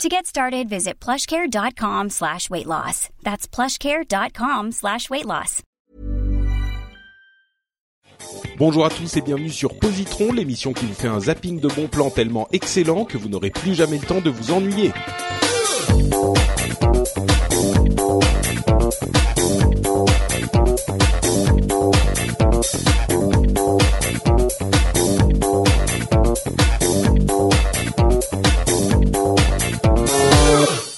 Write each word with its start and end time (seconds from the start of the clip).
To 0.00 0.08
get 0.08 0.26
started, 0.26 0.68
visit 0.68 0.98
plushcare.com 0.98 2.10
slash 2.10 2.50
weight 2.50 2.66
loss. 2.66 3.08
That's 3.22 3.46
plushcare.com 3.46 4.72
slash 4.72 5.08
weight 5.10 5.26
loss. 5.26 5.62
Bonjour 8.58 8.84
à 8.84 8.90
tous 8.90 9.16
et 9.16 9.20
bienvenue 9.20 9.50
sur 9.50 9.78
Positron, 9.78 10.32
l'émission 10.32 10.72
qui 10.72 10.86
vous 10.86 10.94
fait 10.94 11.08
un 11.08 11.20
zapping 11.20 11.60
de 11.60 11.68
bons 11.68 11.88
plans 11.88 12.10
tellement 12.10 12.48
excellent 12.52 13.04
que 13.04 13.18
vous 13.18 13.28
n'aurez 13.28 13.50
plus 13.50 13.74
jamais 13.74 13.98
le 13.98 14.06
temps 14.06 14.20
de 14.20 14.30
vous 14.30 14.52
ennuyer. 14.52 14.92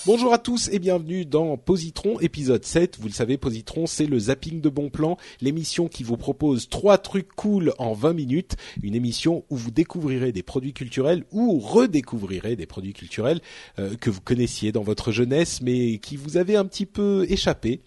Bonjour 0.06 0.34
à 0.34 0.38
tous 0.38 0.68
et 0.68 0.78
bienvenue 0.78 1.24
dans 1.24 1.56
Positron 1.56 2.20
épisode 2.20 2.62
7. 2.62 2.98
Vous 3.00 3.08
le 3.08 3.14
savez, 3.14 3.38
Positron, 3.38 3.86
c'est 3.86 4.04
le 4.04 4.18
zapping 4.18 4.60
de 4.60 4.68
bon 4.68 4.90
plan, 4.90 5.16
l'émission 5.40 5.88
qui 5.88 6.02
vous 6.02 6.18
propose 6.18 6.68
trois 6.68 6.98
trucs 6.98 7.32
cool 7.32 7.72
en 7.78 7.94
20 7.94 8.12
minutes, 8.12 8.56
une 8.82 8.94
émission 8.94 9.46
où 9.48 9.56
vous 9.56 9.70
découvrirez 9.70 10.30
des 10.30 10.42
produits 10.42 10.74
culturels 10.74 11.24
ou 11.32 11.58
redécouvrirez 11.58 12.54
des 12.54 12.66
produits 12.66 12.92
culturels 12.92 13.40
euh, 13.78 13.94
que 13.96 14.10
vous 14.10 14.20
connaissiez 14.20 14.72
dans 14.72 14.82
votre 14.82 15.10
jeunesse 15.10 15.62
mais 15.62 15.96
qui 15.96 16.16
vous 16.18 16.36
avaient 16.36 16.56
un 16.56 16.66
petit 16.66 16.86
peu 16.86 17.24
échappé. 17.30 17.80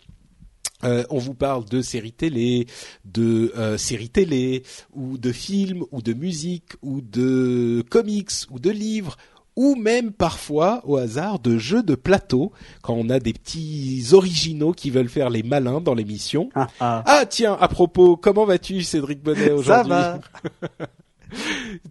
Euh, 0.83 1.03
on 1.11 1.20
vous 1.20 1.36
parle 1.36 1.66
de 1.66 1.83
séries 1.83 2.14
télé, 2.14 2.66
de 3.05 3.52
euh, 3.58 3.77
séries 3.77 4.09
télé, 4.09 4.64
ou 4.94 5.20
de 5.20 5.31
films, 5.31 5.86
ou 5.92 6.02
de 6.02 6.14
musique, 6.14 6.73
ou 6.81 7.02
de 7.02 7.83
comics, 7.89 8.31
ou 8.52 8.59
de 8.59 8.70
livres, 8.70 9.17
ou 9.58 9.75
même 9.75 10.11
parfois 10.11 10.81
au 10.86 10.95
hasard 10.95 11.39
de 11.39 11.58
jeux 11.58 11.83
de 11.83 11.95
plateau 11.95 12.53
quand 12.81 12.94
on 12.94 13.09
a 13.09 13.19
des 13.19 13.33
petits 13.33 14.05
originaux 14.14 14.72
qui 14.72 14.91
veulent 14.91 15.09
faire 15.09 15.30
les 15.30 15.44
malins 15.44 15.81
dans 15.81 15.95
l'émission. 15.95 16.49
Ah, 16.55 16.67
ah. 16.80 17.03
Ah 17.05 17.25
tiens, 17.25 17.58
à 17.59 17.67
propos, 17.67 18.16
comment 18.16 18.45
vas-tu 18.45 18.83
Cédric 18.83 19.22
Bonnet 19.22 19.52
aujourd'hui 19.52 19.89
va. 19.89 20.19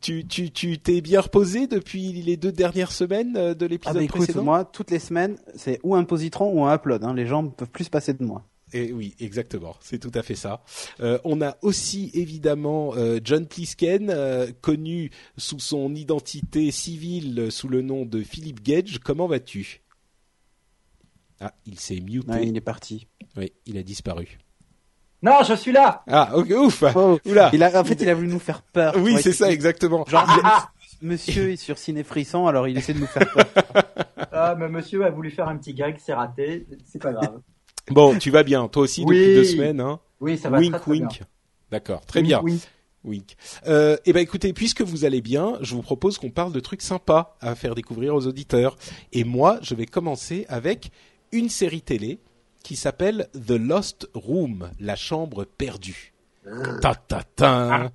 Tu 0.00 0.26
tu 0.26 0.50
tu 0.50 0.78
t'es 0.78 1.02
bien 1.02 1.20
reposé 1.20 1.66
depuis 1.66 2.10
les 2.22 2.38
deux 2.38 2.52
dernières 2.52 2.90
semaines 2.90 3.36
euh, 3.36 3.52
de 3.54 3.66
Ah 3.66 3.68
l'épisode 3.68 3.94
bah 3.96 4.02
écoute, 4.02 4.22
précédent? 4.22 4.42
moi, 4.44 4.64
toutes 4.64 4.90
les 4.90 4.98
semaines, 4.98 5.36
c'est 5.54 5.78
ou 5.82 5.94
un 5.94 6.04
positron 6.04 6.50
ou 6.54 6.64
un 6.64 6.74
upload. 6.74 7.04
Hein. 7.04 7.12
Les 7.12 7.26
gens 7.26 7.42
ne 7.42 7.48
peuvent 7.50 7.68
plus 7.68 7.84
se 7.84 7.90
passer 7.90 8.14
de 8.14 8.24
moi. 8.24 8.44
Et 8.72 8.92
oui, 8.92 9.14
exactement, 9.20 9.76
c'est 9.80 9.98
tout 9.98 10.10
à 10.14 10.22
fait 10.22 10.34
ça. 10.34 10.62
Euh, 11.00 11.18
on 11.24 11.40
a 11.40 11.56
aussi 11.62 12.10
évidemment 12.14 12.94
euh, 12.96 13.20
John 13.22 13.46
Plisken, 13.46 14.10
euh, 14.10 14.50
connu 14.60 15.10
sous 15.36 15.60
son 15.60 15.94
identité 15.94 16.72
civile 16.72 17.52
sous 17.52 17.68
le 17.68 17.82
nom 17.82 18.04
de 18.04 18.22
Philippe 18.22 18.62
Gage. 18.64 18.98
Comment 18.98 19.28
vas-tu? 19.28 19.82
Ah, 21.40 21.54
il 21.64 21.78
s'est 21.78 22.00
muté. 22.00 22.42
Il 22.42 22.56
est 22.56 22.60
parti. 22.60 23.06
Oui, 23.36 23.52
il 23.66 23.78
a 23.78 23.82
disparu. 23.84 24.38
Non, 25.22 25.42
je 25.46 25.54
suis 25.54 25.72
là. 25.72 26.02
Ah, 26.08 26.36
ok, 26.36 26.50
ouf. 26.50 26.84
Oh, 26.94 27.18
Oula. 27.24 27.50
il 27.52 27.62
a, 27.62 27.80
en 27.80 27.84
fait, 27.84 28.00
il 28.00 28.08
a 28.08 28.14
voulu 28.14 28.28
nous 28.28 28.38
faire 28.38 28.62
peur. 28.62 28.94
Oui, 28.96 29.14
Ouais, 29.14 29.22
c'est 29.22 29.32
ça 29.32 29.50
exactement. 29.50 30.04
Genre, 30.06 30.26
monsieur 31.02 31.50
est 31.50 31.56
sur 31.56 31.78
Ciné 31.78 32.02
Frisson, 32.02 32.46
alors 32.46 32.66
il 32.68 32.76
essaie 32.76 32.94
de 32.94 32.98
nous 33.00 33.06
faire 33.06 33.30
peur. 33.32 33.46
Ah, 34.32 34.54
mais 34.58 34.68
monsieur 34.68 35.04
a 35.04 35.10
voulu 35.10 35.30
faire 35.30 35.48
un 35.48 35.56
petit 35.56 35.72
gag, 35.72 35.96
c'est 35.98 36.14
raté, 36.14 36.66
c'est 36.84 37.00
pas 37.00 37.12
grave. 37.12 37.40
Bon, 37.90 38.18
tu 38.18 38.30
vas 38.30 38.42
bien, 38.42 38.66
toi 38.68 38.82
aussi 38.82 39.04
Oui. 39.06 39.16
depuis 39.18 39.34
deux 39.34 39.44
semaines, 39.44 39.80
hein 39.80 40.00
Oui, 40.20 40.36
ça 40.38 40.50
va 40.50 40.58
Wink, 40.58 40.72
très, 40.72 40.80
très 40.80 40.90
wink. 40.90 41.08
bien. 41.10 41.26
D'accord, 41.70 42.04
très 42.06 42.22
bien. 42.22 42.40
Oui. 42.42 42.60
Wink. 43.04 43.36
Euh, 43.68 43.96
eh 44.04 44.12
ben 44.12 44.20
écoutez, 44.20 44.52
puisque 44.52 44.82
vous 44.82 45.04
allez 45.04 45.20
bien, 45.20 45.58
je 45.60 45.74
vous 45.76 45.82
propose 45.82 46.18
qu'on 46.18 46.30
parle 46.30 46.52
de 46.52 46.58
trucs 46.60 46.82
sympas 46.82 47.36
à 47.40 47.54
faire 47.54 47.76
découvrir 47.76 48.14
aux 48.16 48.26
auditeurs. 48.26 48.76
Et 49.12 49.22
moi, 49.22 49.58
je 49.62 49.74
vais 49.76 49.86
commencer 49.86 50.44
avec 50.48 50.90
une 51.30 51.48
série 51.48 51.82
télé 51.82 52.18
qui 52.64 52.74
s'appelle 52.74 53.28
The 53.46 53.52
Lost 53.52 54.08
Room, 54.14 54.70
la 54.80 54.96
chambre 54.96 55.44
perdue. 55.44 56.12
Ta 56.80 56.94
ta 56.96 57.22
ta. 57.22 57.92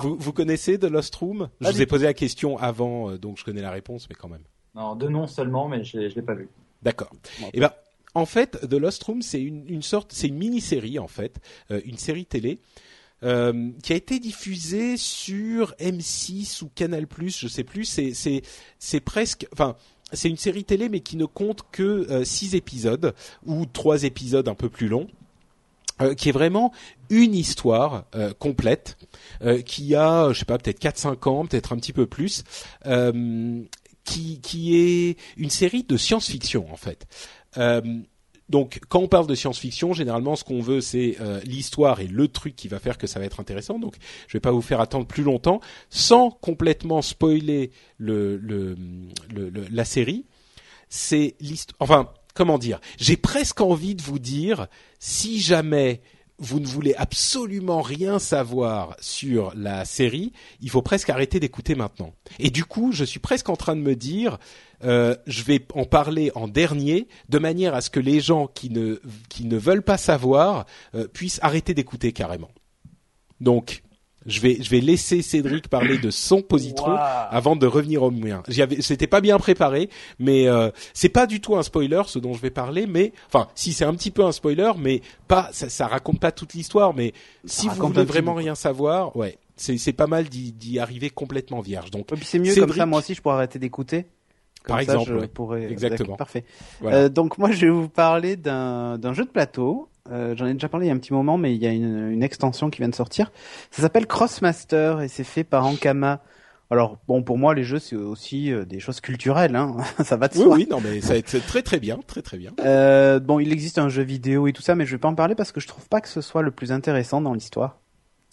Vous, 0.00 0.16
vous 0.18 0.32
connaissez 0.32 0.78
The 0.78 0.84
Lost 0.84 1.14
Room? 1.16 1.48
Je 1.60 1.70
vous 1.70 1.82
ai 1.82 1.86
posé 1.86 2.04
la 2.06 2.14
question 2.14 2.56
avant, 2.58 3.10
euh, 3.10 3.18
donc 3.18 3.38
je 3.38 3.44
connais 3.44 3.62
la 3.62 3.70
réponse, 3.70 4.08
mais 4.08 4.16
quand 4.16 4.28
même. 4.28 4.42
Non, 4.74 4.94
deux 4.96 5.08
noms 5.08 5.26
seulement, 5.28 5.68
mais 5.68 5.82
je 5.84 5.96
l'ai 5.98 6.10
je 6.10 6.16
l'ai 6.16 6.22
pas 6.22 6.34
vu. 6.34 6.48
D'accord. 6.82 7.10
Bon. 7.40 7.50
Eh 7.52 7.60
ben, 7.60 7.70
en 8.14 8.26
fait, 8.26 8.58
The 8.68 8.74
Lost 8.74 9.02
Room, 9.04 9.22
c'est 9.22 9.40
une, 9.40 9.64
une 9.68 9.82
sorte, 9.82 10.12
c'est 10.12 10.28
une 10.28 10.36
mini-série 10.36 10.98
en 10.98 11.08
fait, 11.08 11.38
euh, 11.70 11.80
une 11.84 11.98
série 11.98 12.26
télé 12.26 12.60
euh, 13.22 13.70
qui 13.82 13.92
a 13.92 13.96
été 13.96 14.18
diffusée 14.18 14.96
sur 14.96 15.74
M6 15.80 16.62
ou 16.62 16.70
Canal+, 16.74 17.06
je 17.26 17.48
sais 17.48 17.64
plus. 17.64 17.84
C'est 17.84 18.14
c'est 18.14 18.42
c'est 18.78 19.00
presque, 19.00 19.46
enfin. 19.52 19.76
C'est 20.14 20.30
une 20.30 20.38
série 20.38 20.64
télé, 20.64 20.88
mais 20.88 21.00
qui 21.00 21.18
ne 21.18 21.26
compte 21.26 21.64
que 21.70 21.82
euh, 21.82 22.24
six 22.24 22.54
épisodes 22.54 23.14
ou 23.44 23.66
trois 23.66 24.04
épisodes 24.04 24.48
un 24.48 24.54
peu 24.54 24.70
plus 24.70 24.88
longs, 24.88 25.06
euh, 26.00 26.14
qui 26.14 26.30
est 26.30 26.32
vraiment 26.32 26.72
une 27.10 27.34
histoire 27.34 28.04
euh, 28.14 28.32
complète, 28.38 28.96
euh, 29.42 29.60
qui 29.60 29.94
a, 29.94 30.32
je 30.32 30.38
sais 30.38 30.44
pas, 30.46 30.56
peut-être 30.56 30.80
4-5 30.80 31.28
ans, 31.28 31.44
peut-être 31.44 31.74
un 31.74 31.76
petit 31.76 31.92
peu 31.92 32.06
plus, 32.06 32.44
euh, 32.86 33.62
qui, 34.04 34.40
qui 34.40 34.76
est 34.76 35.18
une 35.36 35.50
série 35.50 35.82
de 35.82 35.98
science-fiction 35.98 36.72
en 36.72 36.76
fait. 36.76 37.06
Euh, 37.58 37.80
donc, 38.48 38.80
quand 38.88 39.00
on 39.00 39.08
parle 39.08 39.26
de 39.26 39.34
science-fiction, 39.34 39.92
généralement, 39.92 40.34
ce 40.34 40.42
qu'on 40.42 40.60
veut, 40.62 40.80
c'est 40.80 41.16
euh, 41.20 41.38
l'histoire 41.44 42.00
et 42.00 42.06
le 42.06 42.28
truc 42.28 42.56
qui 42.56 42.66
va 42.68 42.78
faire 42.78 42.96
que 42.96 43.06
ça 43.06 43.18
va 43.18 43.26
être 43.26 43.40
intéressant. 43.40 43.78
Donc, 43.78 43.96
je 44.26 44.32
vais 44.32 44.40
pas 44.40 44.52
vous 44.52 44.62
faire 44.62 44.80
attendre 44.80 45.06
plus 45.06 45.22
longtemps, 45.22 45.60
sans 45.90 46.30
complètement 46.30 47.02
spoiler 47.02 47.70
le, 47.98 48.38
le, 48.38 48.74
le- 49.34 49.50
le- 49.50 49.66
la 49.70 49.84
série. 49.84 50.24
C'est 50.88 51.34
l'histoire. 51.40 51.76
Enfin, 51.80 52.08
comment 52.34 52.56
dire 52.56 52.80
J'ai 52.96 53.18
presque 53.18 53.60
envie 53.60 53.94
de 53.94 54.00
vous 54.02 54.18
dire, 54.18 54.66
si 54.98 55.40
jamais 55.40 56.00
vous 56.38 56.60
ne 56.60 56.66
voulez 56.66 56.94
absolument 56.94 57.82
rien 57.82 58.18
savoir 58.18 58.96
sur 59.00 59.52
la 59.56 59.84
série, 59.84 60.32
il 60.62 60.70
faut 60.70 60.82
presque 60.82 61.10
arrêter 61.10 61.40
d'écouter 61.40 61.74
maintenant. 61.74 62.14
Et 62.38 62.48
du 62.50 62.64
coup, 62.64 62.92
je 62.92 63.04
suis 63.04 63.20
presque 63.20 63.48
en 63.50 63.56
train 63.56 63.74
de 63.76 63.82
me 63.82 63.96
dire, 63.96 64.38
euh, 64.84 65.16
je 65.26 65.42
vais 65.42 65.64
en 65.74 65.84
parler 65.84 66.30
en 66.34 66.48
dernier, 66.48 67.08
de 67.28 67.38
manière 67.38 67.74
à 67.74 67.80
ce 67.80 67.90
que 67.90 68.00
les 68.00 68.20
gens 68.20 68.46
qui 68.46 68.70
ne 68.70 69.00
qui 69.28 69.44
ne 69.44 69.56
veulent 69.56 69.82
pas 69.82 69.98
savoir 69.98 70.66
euh, 70.94 71.08
puissent 71.08 71.40
arrêter 71.42 71.74
d'écouter 71.74 72.12
carrément. 72.12 72.50
Donc, 73.40 73.82
je 74.26 74.40
vais 74.40 74.58
je 74.60 74.70
vais 74.70 74.80
laisser 74.80 75.22
Cédric 75.22 75.68
parler 75.68 75.98
de 75.98 76.10
son 76.10 76.42
positron 76.42 76.94
avant 76.94 77.56
de 77.56 77.66
revenir 77.66 78.02
au 78.02 78.10
mien. 78.10 78.42
C'était 78.80 79.06
pas 79.06 79.20
bien 79.20 79.38
préparé, 79.38 79.90
mais 80.18 80.46
euh, 80.46 80.70
c'est 80.94 81.08
pas 81.08 81.26
du 81.26 81.40
tout 81.40 81.56
un 81.56 81.62
spoiler 81.62 82.02
ce 82.06 82.18
dont 82.18 82.34
je 82.34 82.40
vais 82.40 82.50
parler, 82.50 82.86
mais 82.86 83.12
enfin, 83.26 83.48
si 83.54 83.72
c'est 83.72 83.84
un 83.84 83.94
petit 83.94 84.10
peu 84.10 84.24
un 84.24 84.32
spoiler, 84.32 84.72
mais 84.78 85.02
pas, 85.26 85.48
ça, 85.52 85.68
ça 85.68 85.86
raconte 85.86 86.20
pas 86.20 86.30
toute 86.30 86.54
l'histoire, 86.54 86.94
mais 86.94 87.14
si 87.44 87.68
vous 87.68 87.86
voulez 87.88 88.04
vraiment 88.04 88.34
rien 88.34 88.54
savoir, 88.54 89.16
ouais, 89.16 89.38
c'est 89.56 89.78
c'est 89.78 89.92
pas 89.92 90.06
mal 90.06 90.28
d'y 90.28 90.78
arriver 90.78 91.10
complètement 91.10 91.60
vierge. 91.60 91.90
Donc, 91.90 92.08
c'est 92.22 92.38
mieux 92.38 92.54
comme 92.54 92.62
Cédric. 92.62 92.76
ça, 92.76 92.86
moi 92.86 93.00
aussi, 93.00 93.14
je 93.14 93.22
pourrais 93.22 93.36
arrêter 93.36 93.58
d'écouter. 93.58 94.06
Comme 94.64 94.76
Par 94.76 94.84
ça, 94.84 94.92
exemple, 94.92 95.10
je 95.10 95.14
ouais. 95.16 95.28
pourrais... 95.28 95.70
Exactement. 95.70 96.16
Parfait. 96.16 96.44
voilà. 96.80 96.96
Euh, 96.96 97.08
donc 97.08 97.38
moi, 97.38 97.50
je 97.50 97.66
vais 97.66 97.72
vous 97.72 97.88
parler 97.88 98.36
d'un 98.36 99.12
jeu 99.12 99.24
de 99.24 99.30
plateau. 99.30 99.88
Euh, 100.10 100.34
J'en 100.36 100.46
ai 100.46 100.54
déjà 100.54 100.68
parlé 100.68 100.86
il 100.86 100.88
y 100.88 100.92
a 100.92 100.94
un 100.94 100.98
petit 100.98 101.12
moment, 101.12 101.38
mais 101.38 101.54
il 101.54 101.62
y 101.62 101.66
a 101.66 101.70
une, 101.70 102.10
une 102.10 102.22
extension 102.22 102.70
qui 102.70 102.78
vient 102.78 102.88
de 102.88 102.94
sortir. 102.94 103.30
Ça 103.70 103.82
s'appelle 103.82 104.06
Crossmaster 104.06 105.00
et 105.02 105.08
c'est 105.08 105.24
fait 105.24 105.44
par 105.44 105.66
Ankama. 105.66 106.22
Alors 106.70 106.98
bon, 107.08 107.22
pour 107.22 107.38
moi, 107.38 107.54
les 107.54 107.64
jeux 107.64 107.78
c'est 107.78 107.96
aussi 107.96 108.52
euh, 108.52 108.64
des 108.66 108.78
choses 108.78 109.00
culturelles, 109.00 109.56
hein. 109.56 109.76
ça 110.04 110.16
va 110.16 110.28
de 110.28 110.36
oui, 110.36 110.42
soi. 110.42 110.54
oui, 110.56 110.68
non, 110.70 110.80
mais 110.82 111.00
ça 111.00 111.14
va 111.14 111.16
être 111.16 111.38
très 111.46 111.62
très 111.62 111.80
bien, 111.80 111.98
très 112.06 112.20
très 112.20 112.36
bien. 112.36 112.52
Euh, 112.60 113.20
bon, 113.20 113.38
il 113.38 113.52
existe 113.52 113.78
un 113.78 113.88
jeu 113.88 114.02
vidéo 114.02 114.46
et 114.46 114.52
tout 114.52 114.60
ça, 114.60 114.74
mais 114.74 114.84
je 114.84 114.92
vais 114.92 114.98
pas 114.98 115.08
en 115.08 115.14
parler 115.14 115.34
parce 115.34 115.50
que 115.50 115.60
je 115.60 115.66
trouve 115.66 115.88
pas 115.88 116.00
que 116.02 116.08
ce 116.08 116.20
soit 116.20 116.42
le 116.42 116.50
plus 116.50 116.70
intéressant 116.70 117.20
dans 117.22 117.32
l'histoire. 117.32 117.78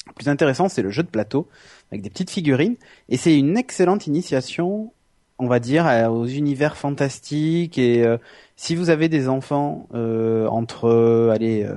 Le 0.07 0.13
plus 0.13 0.27
intéressant, 0.27 0.67
c'est 0.67 0.81
le 0.81 0.89
jeu 0.91 1.01
de 1.01 1.07
plateau 1.09 1.47
avec 1.91 2.01
des 2.01 2.09
petites 2.09 2.29
figurines 2.29 2.75
et 3.09 3.15
c'est 3.17 3.37
une 3.37 3.57
excellente 3.57 4.05
initiation, 4.05 4.91
on 5.39 5.47
va 5.47 5.59
dire, 5.59 5.85
à- 5.85 6.11
aux 6.11 6.25
univers 6.25 6.77
fantastiques 6.77 7.77
et 7.77 8.03
euh, 8.03 8.17
si 8.55 8.75
vous 8.75 8.89
avez 8.89 9.09
des 9.09 9.27
enfants 9.27 9.87
euh, 9.93 10.47
entre, 10.47 10.85
euh, 10.85 11.29
allez, 11.31 11.63
euh, 11.63 11.75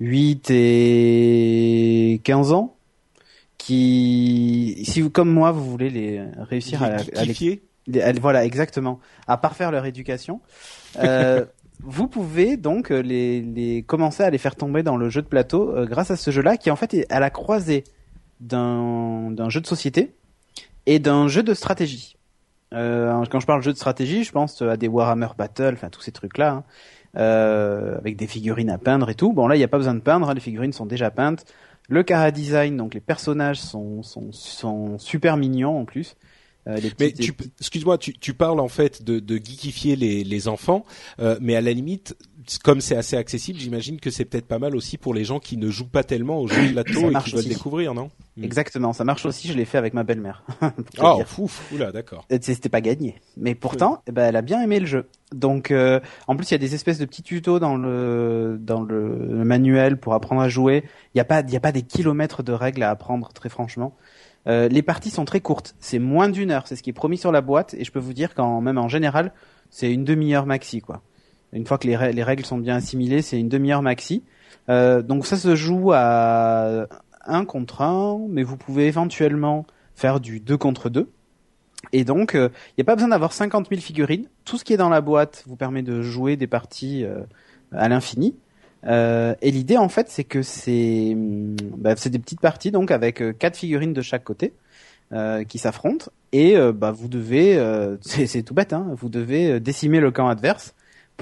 8 0.00 0.50
et 0.50 2.20
15 2.24 2.52
ans, 2.52 2.76
qui, 3.58 4.82
si 4.84 5.00
vous, 5.00 5.10
comme 5.10 5.30
moi, 5.30 5.52
vous 5.52 5.64
voulez 5.64 5.90
les 5.90 6.20
réussir 6.38 6.82
à, 6.82 6.86
à 6.86 7.24
les 7.24 7.62
voilà, 8.20 8.44
exactement. 8.44 9.00
À 9.26 9.36
parfaire 9.36 9.70
leur 9.70 9.86
éducation. 9.86 10.40
Euh, 10.98 11.44
vous 11.80 12.08
pouvez 12.08 12.56
donc 12.56 12.90
euh, 12.90 13.00
les, 13.02 13.40
les 13.40 13.82
commencer 13.82 14.22
à 14.22 14.30
les 14.30 14.38
faire 14.38 14.56
tomber 14.56 14.82
dans 14.82 14.96
le 14.96 15.08
jeu 15.10 15.22
de 15.22 15.26
plateau 15.26 15.76
euh, 15.76 15.86
grâce 15.86 16.10
à 16.10 16.16
ce 16.16 16.30
jeu-là 16.30 16.56
qui 16.56 16.70
en 16.70 16.76
fait 16.76 16.94
est 16.94 17.12
à 17.12 17.20
la 17.20 17.30
croisée 17.30 17.84
d'un 18.40 19.30
d'un 19.30 19.48
jeu 19.48 19.60
de 19.60 19.66
société 19.66 20.12
et 20.86 20.98
d'un 20.98 21.28
jeu 21.28 21.42
de 21.42 21.54
stratégie. 21.54 22.16
Euh, 22.72 23.24
quand 23.30 23.40
je 23.40 23.46
parle 23.46 23.62
jeu 23.62 23.72
de 23.72 23.76
stratégie, 23.76 24.24
je 24.24 24.32
pense 24.32 24.62
à 24.62 24.76
des 24.76 24.88
Warhammer 24.88 25.28
Battle, 25.36 25.74
enfin 25.74 25.90
tous 25.90 26.00
ces 26.00 26.12
trucs-là, 26.12 26.50
hein, 26.52 26.64
euh, 27.16 27.98
avec 27.98 28.16
des 28.16 28.26
figurines 28.26 28.70
à 28.70 28.78
peindre 28.78 29.10
et 29.10 29.14
tout. 29.14 29.32
Bon 29.32 29.46
là, 29.46 29.56
il 29.56 29.58
n'y 29.58 29.64
a 29.64 29.68
pas 29.68 29.78
besoin 29.78 29.94
de 29.94 30.00
peindre, 30.00 30.30
hein, 30.30 30.34
les 30.34 30.40
figurines 30.40 30.72
sont 30.72 30.86
déjà 30.86 31.10
peintes. 31.10 31.44
Le 31.88 32.02
cara 32.02 32.30
design, 32.30 32.76
donc 32.76 32.94
les 32.94 33.00
personnages 33.00 33.60
sont 33.60 34.02
sont, 34.02 34.32
sont 34.32 34.98
super 34.98 35.36
mignons 35.36 35.78
en 35.78 35.84
plus. 35.84 36.16
Euh, 36.68 36.78
mais 37.00 37.12
tu, 37.12 37.34
excuse-moi, 37.60 37.98
tu, 37.98 38.12
tu 38.12 38.34
parles 38.34 38.60
en 38.60 38.68
fait 38.68 39.02
de, 39.02 39.18
de 39.18 39.34
geekifier 39.34 39.96
les, 39.96 40.22
les 40.22 40.48
enfants, 40.48 40.84
euh, 41.18 41.36
mais 41.40 41.56
à 41.56 41.60
la 41.60 41.72
limite, 41.72 42.16
comme 42.62 42.80
c'est 42.80 42.96
assez 42.96 43.16
accessible, 43.16 43.58
j'imagine 43.58 44.00
que 44.00 44.10
c'est 44.10 44.24
peut-être 44.24 44.46
pas 44.46 44.58
mal 44.58 44.76
aussi 44.76 44.98
pour 44.98 45.14
les 45.14 45.24
gens 45.24 45.38
qui 45.38 45.56
ne 45.56 45.70
jouent 45.70 45.88
pas 45.88 46.04
tellement 46.04 46.38
aux 46.38 46.48
jeux 46.48 46.68
de 46.68 46.72
plateau 46.72 47.10
et 47.10 47.22
qui 47.22 47.34
veulent 47.34 47.44
découvrir, 47.44 47.94
non? 47.94 48.10
Hmm. 48.36 48.44
Exactement, 48.44 48.92
ça 48.92 49.04
marche 49.04 49.26
aussi. 49.26 49.48
Je 49.48 49.54
l'ai 49.54 49.64
fait 49.64 49.78
avec 49.78 49.94
ma 49.94 50.04
belle-mère. 50.04 50.44
oh, 51.00 51.22
fou, 51.26 51.50
oula, 51.72 51.92
d'accord. 51.92 52.26
C'était 52.40 52.68
pas 52.68 52.80
gagné, 52.80 53.20
mais 53.36 53.54
pourtant, 53.54 54.02
ben, 54.10 54.24
elle 54.28 54.36
a 54.36 54.42
bien 54.42 54.62
aimé 54.62 54.80
le 54.80 54.86
jeu. 54.86 55.08
Donc, 55.32 55.70
euh, 55.70 56.00
en 56.26 56.36
plus, 56.36 56.50
il 56.50 56.52
y 56.52 56.54
a 56.54 56.58
des 56.58 56.74
espèces 56.74 56.98
de 56.98 57.04
petits 57.04 57.22
tutos 57.22 57.58
dans 57.58 57.76
le 57.76 58.58
dans 58.60 58.82
le, 58.82 59.44
manuel 59.44 59.98
pour 59.98 60.14
apprendre 60.14 60.40
à 60.42 60.48
jouer. 60.48 60.84
Il 61.14 61.16
n'y 61.16 61.20
a 61.20 61.24
pas 61.24 61.40
il 61.40 61.52
y 61.52 61.56
a 61.56 61.60
pas 61.60 61.72
des 61.72 61.82
kilomètres 61.82 62.42
de 62.42 62.52
règles 62.52 62.82
à 62.82 62.90
apprendre, 62.90 63.32
très 63.32 63.48
franchement. 63.48 63.94
Euh, 64.48 64.68
les 64.68 64.82
parties 64.82 65.10
sont 65.10 65.24
très 65.24 65.40
courtes, 65.40 65.76
c'est 65.78 66.00
moins 66.00 66.28
d'une 66.28 66.50
heure, 66.50 66.66
c'est 66.66 66.74
ce 66.74 66.82
qui 66.82 66.90
est 66.90 66.94
promis 66.94 67.16
sur 67.16 67.30
la 67.30 67.40
boîte, 67.40 67.74
et 67.74 67.84
je 67.84 67.92
peux 67.92 68.00
vous 68.00 68.12
dire 68.12 68.34
qu'en 68.34 68.60
même 68.60 68.76
en 68.76 68.88
général, 68.88 69.32
c'est 69.70 69.92
une 69.92 70.04
demi-heure 70.04 70.46
maxi, 70.46 70.80
quoi. 70.80 71.02
Une 71.52 71.66
fois 71.66 71.78
que 71.78 71.86
les, 71.86 71.96
règles 71.96 72.44
sont 72.44 72.58
bien 72.58 72.76
assimilées, 72.76 73.22
c'est 73.22 73.38
une 73.38 73.48
demi-heure 73.48 73.82
maxi. 73.82 74.22
Euh, 74.68 75.02
donc 75.02 75.26
ça 75.26 75.36
se 75.36 75.54
joue 75.54 75.92
à 75.92 76.86
un 77.24 77.44
contre 77.44 77.82
un, 77.82 78.20
mais 78.28 78.42
vous 78.42 78.56
pouvez 78.56 78.86
éventuellement 78.86 79.66
faire 79.94 80.20
du 80.20 80.40
2 80.40 80.56
contre 80.56 80.88
2. 80.88 81.10
Et 81.92 82.04
donc, 82.04 82.32
il 82.34 82.40
euh, 82.40 82.48
n'y 82.78 82.82
a 82.82 82.84
pas 82.84 82.94
besoin 82.94 83.08
d'avoir 83.08 83.32
50 83.32 83.68
000 83.68 83.80
figurines. 83.80 84.26
Tout 84.44 84.56
ce 84.56 84.64
qui 84.64 84.72
est 84.72 84.76
dans 84.76 84.88
la 84.88 85.00
boîte 85.00 85.44
vous 85.46 85.56
permet 85.56 85.82
de 85.82 86.00
jouer 86.00 86.36
des 86.36 86.46
parties 86.46 87.04
à 87.72 87.88
l'infini. 87.88 88.34
Euh, 88.84 89.34
et 89.42 89.52
l'idée 89.52 89.76
en 89.76 89.88
fait 89.88 90.08
c'est 90.08 90.24
que 90.24 90.42
c'est 90.42 91.14
bah, 91.16 91.94
c'est 91.96 92.10
des 92.10 92.18
petites 92.18 92.40
parties 92.40 92.72
donc 92.72 92.90
avec 92.90 93.22
euh, 93.22 93.32
quatre 93.32 93.56
figurines 93.56 93.92
de 93.92 94.02
chaque 94.02 94.24
côté 94.24 94.54
euh, 95.12 95.44
qui 95.44 95.58
s'affrontent 95.58 96.10
et 96.32 96.56
euh, 96.56 96.72
bah, 96.72 96.90
vous 96.90 97.06
devez 97.06 97.60
c'est 98.00 98.42
tout 98.42 98.54
bête 98.54 98.72
hein, 98.72 98.88
vous 98.96 99.08
devez 99.08 99.60
décimer 99.60 100.00
le 100.00 100.10
camp 100.10 100.26
adverse 100.26 100.74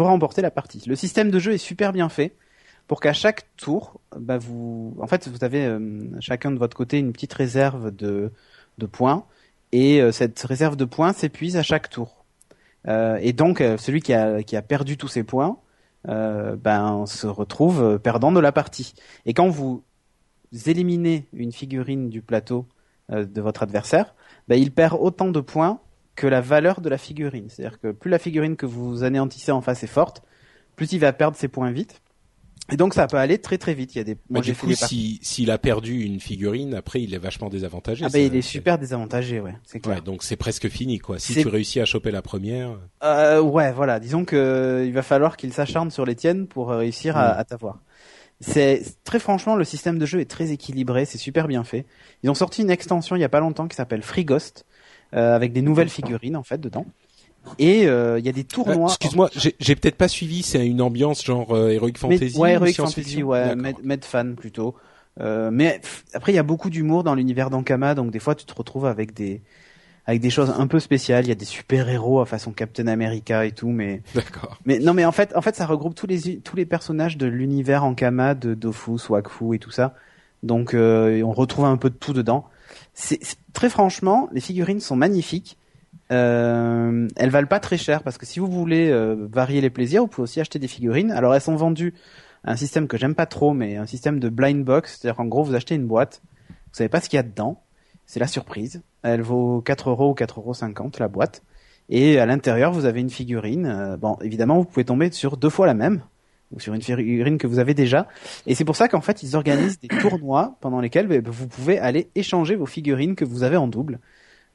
remporter 0.06 0.42
la 0.42 0.50
partie. 0.50 0.82
Le 0.86 0.96
système 0.96 1.30
de 1.30 1.38
jeu 1.38 1.52
est 1.52 1.58
super 1.58 1.92
bien 1.92 2.08
fait 2.08 2.34
pour 2.86 3.00
qu'à 3.00 3.12
chaque 3.12 3.46
tour 3.56 4.00
bah, 4.16 4.38
vous 4.38 4.96
en 5.00 5.06
fait 5.06 5.28
vous 5.28 5.44
avez 5.44 5.78
chacun 6.20 6.50
de 6.50 6.58
votre 6.58 6.76
côté 6.76 6.98
une 6.98 7.12
petite 7.12 7.32
réserve 7.32 7.92
de 7.92 8.32
points 8.90 9.26
et 9.70 10.00
cette 10.10 10.40
réserve 10.42 10.74
de 10.76 10.84
points 10.84 11.12
s'épuise 11.12 11.56
à 11.56 11.62
chaque 11.62 11.88
tour. 11.88 12.24
et 12.88 13.32
donc 13.32 13.62
celui 13.78 14.00
qui 14.00 14.12
a 14.12 14.42
qui 14.42 14.56
a 14.56 14.62
perdu 14.62 14.96
tous 14.96 15.06
ses 15.06 15.22
points 15.22 15.58
euh, 16.08 16.56
ben 16.56 17.04
se 17.06 17.26
retrouve 17.26 17.98
perdant 17.98 18.32
de 18.32 18.40
la 18.40 18.52
partie. 18.52 18.94
Et 19.26 19.34
quand 19.34 19.48
vous 19.48 19.84
éliminez 20.66 21.26
une 21.34 21.52
figurine 21.52 22.08
du 22.08 22.22
plateau 22.22 22.66
euh, 23.12 23.26
de 23.26 23.40
votre 23.42 23.62
adversaire, 23.62 24.14
ben 24.48 24.58
il 24.58 24.72
perd 24.72 24.96
autant 24.98 25.30
de 25.30 25.40
points 25.40 25.80
que 26.20 26.26
la 26.26 26.42
valeur 26.42 26.82
de 26.82 26.90
la 26.90 26.98
figurine. 26.98 27.46
C'est-à-dire 27.48 27.80
que 27.80 27.92
plus 27.92 28.10
la 28.10 28.18
figurine 28.18 28.56
que 28.56 28.66
vous 28.66 29.04
anéantissez 29.04 29.52
en 29.52 29.62
face 29.62 29.82
est 29.84 29.86
forte, 29.86 30.22
plus 30.76 30.92
il 30.92 30.98
va 30.98 31.14
perdre 31.14 31.34
ses 31.34 31.48
points 31.48 31.70
vite. 31.70 32.02
Et 32.70 32.76
donc 32.76 32.92
ça 32.92 33.06
peut 33.06 33.16
aller 33.16 33.38
très 33.38 33.56
très 33.56 33.72
vite. 33.72 33.94
Il 33.94 33.98
y 33.98 34.00
a 34.02 34.04
des. 34.04 34.18
Moi, 34.28 34.42
du 34.42 34.54
coup, 34.54 34.70
s'il 34.72 35.50
a 35.50 35.56
perdu 35.56 36.02
une 36.02 36.20
figurine, 36.20 36.74
après 36.74 37.00
il 37.00 37.14
est 37.14 37.18
vachement 37.18 37.48
désavantagé. 37.48 38.04
Ah 38.04 38.10
ben 38.12 38.24
il 38.24 38.36
est 38.36 38.42
super 38.42 38.78
désavantagé, 38.78 39.40
ouais. 39.40 39.54
C'est 39.64 39.80
clair. 39.80 39.96
Ouais, 39.96 40.02
donc 40.02 40.22
c'est 40.22 40.36
presque 40.36 40.68
fini, 40.68 40.98
quoi. 40.98 41.18
Si 41.18 41.34
tu 41.34 41.48
réussis 41.48 41.80
à 41.80 41.86
choper 41.86 42.10
la 42.10 42.20
première. 42.20 42.78
Euh, 43.02 43.40
ouais, 43.40 43.72
voilà. 43.72 43.98
Disons 43.98 44.26
que 44.26 44.36
euh, 44.36 44.84
il 44.84 44.92
va 44.92 45.02
falloir 45.02 45.38
qu'il 45.38 45.54
s'acharne 45.54 45.90
sur 45.90 46.04
les 46.04 46.14
tiennes 46.14 46.46
pour 46.46 46.68
réussir 46.68 47.16
à, 47.16 47.30
à 47.30 47.44
t'avoir. 47.44 47.80
C'est 48.42 48.82
très 49.04 49.18
franchement, 49.18 49.56
le 49.56 49.64
système 49.64 49.98
de 49.98 50.06
jeu 50.06 50.20
est 50.20 50.30
très 50.30 50.50
équilibré, 50.50 51.04
c'est 51.04 51.18
super 51.18 51.48
bien 51.48 51.64
fait. 51.64 51.86
Ils 52.22 52.30
ont 52.30 52.34
sorti 52.34 52.62
une 52.62 52.70
extension 52.70 53.16
il 53.16 53.20
y 53.20 53.24
a 53.24 53.28
pas 53.28 53.40
longtemps 53.40 53.68
qui 53.68 53.76
s'appelle 53.76 54.02
Free 54.02 54.24
Ghost, 54.24 54.64
euh, 54.64 54.69
avec 55.12 55.52
des 55.52 55.62
nouvelles 55.62 55.88
figurines 55.88 56.36
en 56.36 56.42
fait 56.42 56.60
dedans. 56.60 56.86
Et 57.58 57.86
euh, 57.86 58.18
il 58.18 58.24
y 58.24 58.28
a 58.28 58.32
des 58.32 58.44
tournois. 58.44 58.90
Euh, 58.90 58.94
excuse-moi, 58.94 59.30
j'ai 59.34 59.76
peut-être 59.76 59.96
pas 59.96 60.08
suivi. 60.08 60.42
C'est 60.42 60.66
une 60.66 60.80
ambiance 60.80 61.24
genre 61.24 61.54
euh, 61.54 61.70
Heroic 61.70 61.94
Fantasy. 61.96 62.38
ouais, 62.38 62.52
Heroic 62.52 62.74
Fantasy, 62.74 63.22
ouais, 63.22 63.54
med, 63.56 64.04
fan 64.04 64.34
plutôt. 64.34 64.74
Euh, 65.20 65.50
mais 65.52 65.80
après, 66.14 66.32
il 66.32 66.36
y 66.36 66.38
a 66.38 66.44
beaucoup 66.44 66.70
d'humour 66.70 67.02
dans 67.02 67.14
l'univers 67.14 67.50
d'Ankama, 67.50 67.94
donc 67.94 68.10
des 68.10 68.20
fois, 68.20 68.34
tu 68.34 68.44
te 68.44 68.54
retrouves 68.54 68.86
avec 68.86 69.12
des 69.14 69.42
avec 70.06 70.20
des 70.20 70.30
choses 70.30 70.52
un 70.56 70.66
peu 70.66 70.80
spéciales. 70.80 71.24
Il 71.24 71.28
y 71.28 71.32
a 71.32 71.36
des 71.36 71.44
super 71.44 71.88
héros 71.88 72.20
à 72.20 72.26
façon 72.26 72.52
Captain 72.52 72.86
America 72.86 73.44
et 73.44 73.52
tout, 73.52 73.68
mais 73.68 74.02
d'accord. 74.14 74.58
Mais 74.64 74.78
non, 74.78 74.94
mais 74.94 75.04
en 75.04 75.12
fait, 75.12 75.34
en 75.36 75.42
fait, 75.42 75.56
ça 75.56 75.66
regroupe 75.66 75.94
tous 75.94 76.06
les 76.06 76.38
tous 76.38 76.56
les 76.56 76.66
personnages 76.66 77.16
de 77.16 77.26
l'univers 77.26 77.84
Ankama, 77.84 78.34
de 78.34 78.54
Dofus, 78.54 79.08
Wakfu 79.10 79.54
et 79.54 79.58
tout 79.58 79.70
ça. 79.70 79.94
Donc, 80.42 80.74
on 80.74 81.32
retrouve 81.32 81.64
un 81.66 81.76
peu 81.76 81.90
de 81.90 81.96
tout 81.96 82.12
dedans. 82.12 82.46
C'est 83.00 83.20
très 83.54 83.70
franchement, 83.70 84.28
les 84.32 84.40
figurines 84.40 84.80
sont 84.80 84.96
magnifiques. 84.96 85.56
Euh, 86.12 87.08
elles 87.16 87.30
valent 87.30 87.46
pas 87.46 87.60
très 87.60 87.78
cher 87.78 88.02
parce 88.02 88.18
que 88.18 88.26
si 88.26 88.40
vous 88.40 88.46
voulez 88.46 88.90
euh, 88.90 89.26
varier 89.30 89.60
les 89.60 89.70
plaisirs, 89.70 90.02
vous 90.02 90.08
pouvez 90.08 90.24
aussi 90.24 90.40
acheter 90.40 90.58
des 90.58 90.68
figurines. 90.68 91.10
Alors 91.10 91.34
elles 91.34 91.40
sont 91.40 91.56
vendues 91.56 91.94
à 92.44 92.52
un 92.52 92.56
système 92.56 92.88
que 92.88 92.98
j'aime 92.98 93.14
pas 93.14 93.26
trop, 93.26 93.54
mais 93.54 93.76
un 93.76 93.86
système 93.86 94.20
de 94.20 94.28
blind 94.28 94.64
box, 94.64 94.98
c'est-à-dire 94.98 95.16
qu'en 95.16 95.26
gros 95.26 95.42
vous 95.42 95.54
achetez 95.54 95.74
une 95.76 95.86
boîte, 95.86 96.20
vous 96.50 96.54
savez 96.72 96.88
pas 96.88 97.00
ce 97.00 97.08
qu'il 97.08 97.16
y 97.16 97.20
a 97.20 97.22
dedans, 97.22 97.62
c'est 98.06 98.20
la 98.20 98.26
surprise. 98.26 98.82
Elle 99.02 99.22
vaut 99.22 99.62
4 99.62 99.90
euros 99.90 100.10
ou 100.10 100.14
4 100.14 100.40
euros 100.40 100.54
50 100.54 100.98
la 100.98 101.08
boîte, 101.08 101.42
et 101.88 102.18
à 102.18 102.26
l'intérieur 102.26 102.72
vous 102.72 102.84
avez 102.84 103.00
une 103.00 103.10
figurine. 103.10 103.66
Euh, 103.66 103.96
bon, 103.96 104.18
évidemment 104.20 104.58
vous 104.58 104.64
pouvez 104.64 104.84
tomber 104.84 105.10
sur 105.10 105.36
deux 105.36 105.50
fois 105.50 105.66
la 105.66 105.74
même 105.74 106.02
ou 106.52 106.60
sur 106.60 106.74
une 106.74 106.82
figurine 106.82 107.38
que 107.38 107.46
vous 107.46 107.58
avez 107.58 107.74
déjà. 107.74 108.08
Et 108.46 108.54
c'est 108.54 108.64
pour 108.64 108.76
ça 108.76 108.88
qu'en 108.88 109.00
fait 109.00 109.22
ils 109.22 109.36
organisent 109.36 109.78
des 109.78 109.88
tournois 110.00 110.56
pendant 110.60 110.80
lesquels 110.80 111.06
ben, 111.06 111.22
vous 111.24 111.46
pouvez 111.46 111.78
aller 111.78 112.08
échanger 112.14 112.56
vos 112.56 112.66
figurines 112.66 113.14
que 113.14 113.24
vous 113.24 113.42
avez 113.42 113.56
en 113.56 113.68
double. 113.68 113.98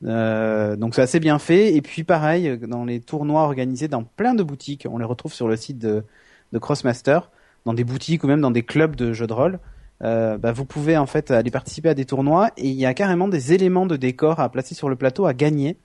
Euh, 0.03 0.75
donc 0.75 0.95
c'est 0.95 1.01
assez 1.01 1.19
bien 1.19 1.39
fait. 1.39 1.74
Et 1.74 1.81
puis 1.81 2.03
pareil, 2.03 2.57
dans 2.68 2.86
les 2.86 3.00
tournois 3.00 3.44
organisés 3.44 3.88
dans 3.88 4.03
plein 4.03 4.33
de 4.33 4.44
boutiques, 4.44 4.88
on 4.89 4.97
les 4.97 5.06
retrouve 5.06 5.33
sur 5.33 5.47
le 5.47 5.56
site 5.56 5.80
de, 5.80 6.03
de 6.51 6.59
Crossmaster, 6.59 7.19
dans 7.65 7.74
des 7.74 7.83
boutiques 7.83 8.24
ou 8.24 8.27
même 8.27 8.41
dans 8.41 8.51
des 8.51 8.63
clubs 8.63 8.95
de 8.95 9.13
jeux 9.13 9.27
de 9.27 9.33
rôle. 9.33 9.59
Euh, 10.03 10.38
bah, 10.38 10.51
vous 10.51 10.65
pouvez 10.65 10.98
en 10.98 11.05
fait 11.05 11.31
aller 11.31 11.51
participer 11.51 11.89
à 11.89 11.93
des 11.93 12.05
tournois 12.05 12.51
et 12.58 12.67
il 12.67 12.75
y 12.75 12.86
a 12.86 12.93
carrément 12.93 13.27
des 13.27 13.53
éléments 13.53 13.86
de 13.86 13.96
décor 13.96 14.39
à 14.39 14.50
placer 14.50 14.75
sur 14.75 14.89
le 14.89 14.96
plateau 14.96 15.25
à 15.25 15.34
gagner. 15.34 15.77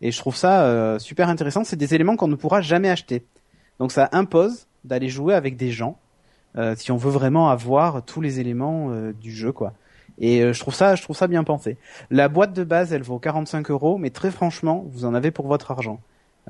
Et 0.00 0.10
je 0.10 0.18
trouve 0.18 0.36
ça 0.36 0.64
euh, 0.66 0.98
super 0.98 1.28
intéressant. 1.28 1.64
C'est 1.64 1.76
des 1.76 1.94
éléments 1.94 2.16
qu'on 2.16 2.28
ne 2.28 2.34
pourra 2.34 2.60
jamais 2.60 2.90
acheter. 2.90 3.24
Donc 3.78 3.92
ça 3.92 4.08
impose 4.12 4.66
d'aller 4.84 5.08
jouer 5.08 5.34
avec 5.34 5.56
des 5.56 5.70
gens 5.70 5.98
euh, 6.56 6.74
si 6.76 6.92
on 6.92 6.96
veut 6.96 7.10
vraiment 7.10 7.50
avoir 7.50 8.04
tous 8.04 8.20
les 8.20 8.38
éléments 8.38 8.90
euh, 8.90 9.12
du 9.12 9.32
jeu, 9.32 9.52
quoi. 9.52 9.72
Et 10.18 10.42
euh, 10.42 10.52
je 10.52 10.60
trouve 10.60 10.74
ça, 10.74 10.94
je 10.94 11.02
trouve 11.02 11.16
ça 11.16 11.26
bien 11.26 11.44
pensé. 11.44 11.76
La 12.10 12.28
boîte 12.28 12.52
de 12.52 12.64
base, 12.64 12.92
elle 12.92 13.02
vaut 13.02 13.18
45 13.18 13.70
euros, 13.70 13.98
mais 13.98 14.10
très 14.10 14.30
franchement, 14.30 14.84
vous 14.88 15.04
en 15.04 15.14
avez 15.14 15.30
pour 15.30 15.46
votre 15.48 15.70
argent. 15.70 16.00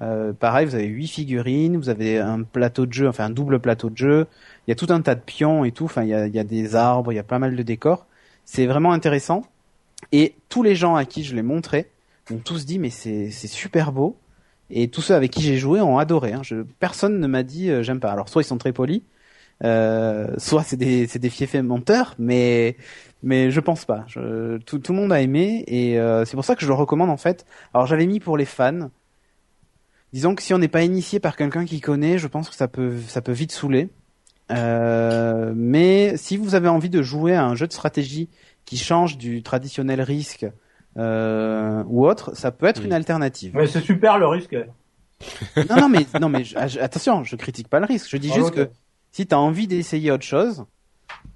Euh, 0.02 0.32
pareil, 0.32 0.66
vous 0.66 0.74
avez 0.74 0.86
huit 0.86 1.06
figurines, 1.06 1.76
vous 1.76 1.88
avez 1.88 2.18
un 2.18 2.42
plateau 2.42 2.84
de 2.84 2.92
jeu, 2.92 3.08
enfin 3.08 3.26
un 3.26 3.30
double 3.30 3.60
plateau 3.60 3.90
de 3.90 3.96
jeu. 3.96 4.26
Il 4.66 4.70
y 4.70 4.72
a 4.72 4.74
tout 4.74 4.88
un 4.90 5.00
tas 5.00 5.14
de 5.14 5.20
pions 5.20 5.64
et 5.64 5.72
tout. 5.72 5.84
Enfin, 5.84 6.02
il 6.02 6.08
y 6.08 6.14
a, 6.14 6.26
il 6.26 6.34
y 6.34 6.38
a 6.38 6.44
des 6.44 6.76
arbres, 6.76 7.12
il 7.12 7.16
y 7.16 7.20
a 7.20 7.24
pas 7.24 7.38
mal 7.38 7.56
de 7.56 7.62
décors. 7.62 8.06
C'est 8.44 8.66
vraiment 8.66 8.92
intéressant. 8.92 9.44
Et 10.12 10.34
tous 10.48 10.62
les 10.62 10.74
gens 10.74 10.96
à 10.96 11.04
qui 11.04 11.24
je 11.24 11.34
l'ai 11.34 11.42
montré 11.42 11.90
ont 12.30 12.38
tous 12.38 12.66
dit 12.66 12.78
mais 12.78 12.90
c'est 12.90 13.30
c'est 13.30 13.48
super 13.48 13.92
beau. 13.92 14.16
Et 14.71 14.88
tous 14.88 15.02
ceux 15.02 15.14
avec 15.14 15.30
qui 15.30 15.42
j'ai 15.42 15.56
joué 15.56 15.80
ont 15.80 15.99
adoré. 15.99 16.33
Hein. 16.33 16.42
Je, 16.42 16.62
personne 16.78 17.21
ne 17.21 17.26
m'a 17.26 17.42
dit 17.42 17.71
euh, 17.71 17.83
j'aime 17.83 18.00
pas. 18.00 18.12
Alors 18.12 18.28
soit 18.28 18.42
ils 18.42 18.47
sont 18.47 18.59
très 18.59 18.73
polis, 18.73 19.02
euh, 19.62 20.28
soit 20.38 20.62
c'est 20.62 20.76
des 20.76 21.06
c'est 21.06 21.18
des 21.18 21.30
fiefs 21.30 21.54
menteurs, 21.54 22.14
mais 22.18 22.76
mais 23.23 23.50
je 23.50 23.61
pense 23.61 23.85
pas. 23.85 24.04
Je, 24.06 24.59
tout, 24.59 24.78
tout, 24.78 24.92
le 24.92 24.99
monde 24.99 25.12
a 25.12 25.21
aimé 25.21 25.64
et 25.66 25.99
euh, 25.99 26.25
c'est 26.25 26.37
pour 26.37 26.44
ça 26.44 26.54
que 26.56 26.62
je 26.62 26.66
le 26.66 26.75
recommande 26.75 27.11
en 27.11 27.16
fait. 27.16 27.47
Alors 27.73 27.87
j'avais 27.87 28.06
mis 28.06 28.21
pour 28.21 28.37
les 28.37 28.44
fans. 28.44 28.90
Disons 30.12 30.35
que 30.35 30.42
si 30.42 30.54
on 30.54 30.59
n'est 30.59 30.68
pas 30.68 30.83
initié 30.85 31.21
par 31.21 31.37
quelqu'un 31.37 31.64
qui 31.64 31.80
connaît, 31.80 32.18
je 32.18 32.28
pense 32.28 32.49
que 32.49 32.54
ça 32.54 32.68
peut 32.68 32.99
ça 33.09 33.21
peut 33.21 33.33
vite 33.33 33.52
saouler. 33.52 33.90
Euh, 34.50 35.52
mais 35.56 36.16
si 36.16 36.37
vous 36.37 36.54
avez 36.54 36.68
envie 36.68 36.90
de 36.90 37.02
jouer 37.02 37.35
à 37.35 37.44
un 37.44 37.54
jeu 37.54 37.66
de 37.66 37.73
stratégie 37.73 38.28
qui 38.64 38.76
change 38.76 39.16
du 39.18 39.42
traditionnel 39.42 40.00
risque 40.02 40.47
ou 40.96 42.06
autre, 42.06 42.36
ça 42.36 42.50
peut 42.50 42.66
être 42.66 42.84
une 42.84 42.92
alternative. 42.92 43.52
Mais 43.54 43.66
c'est 43.66 43.80
super 43.80 44.18
le 44.18 44.26
risque. 44.26 44.56
non 45.70 45.76
non 45.76 45.88
mais 45.88 46.06
non 46.20 46.28
mais 46.28 46.44
attention, 46.56 47.24
je 47.24 47.36
critique 47.36 47.68
pas 47.68 47.80
le 47.80 47.86
risque. 47.86 48.08
Je 48.10 48.16
dis 48.16 48.30
ah, 48.32 48.36
juste 48.36 48.50
que 48.50 48.68
si 49.12 49.26
tu 49.26 49.34
as 49.34 49.38
envie 49.38 49.66
d'essayer 49.66 50.10
autre 50.10 50.24
chose, 50.24 50.64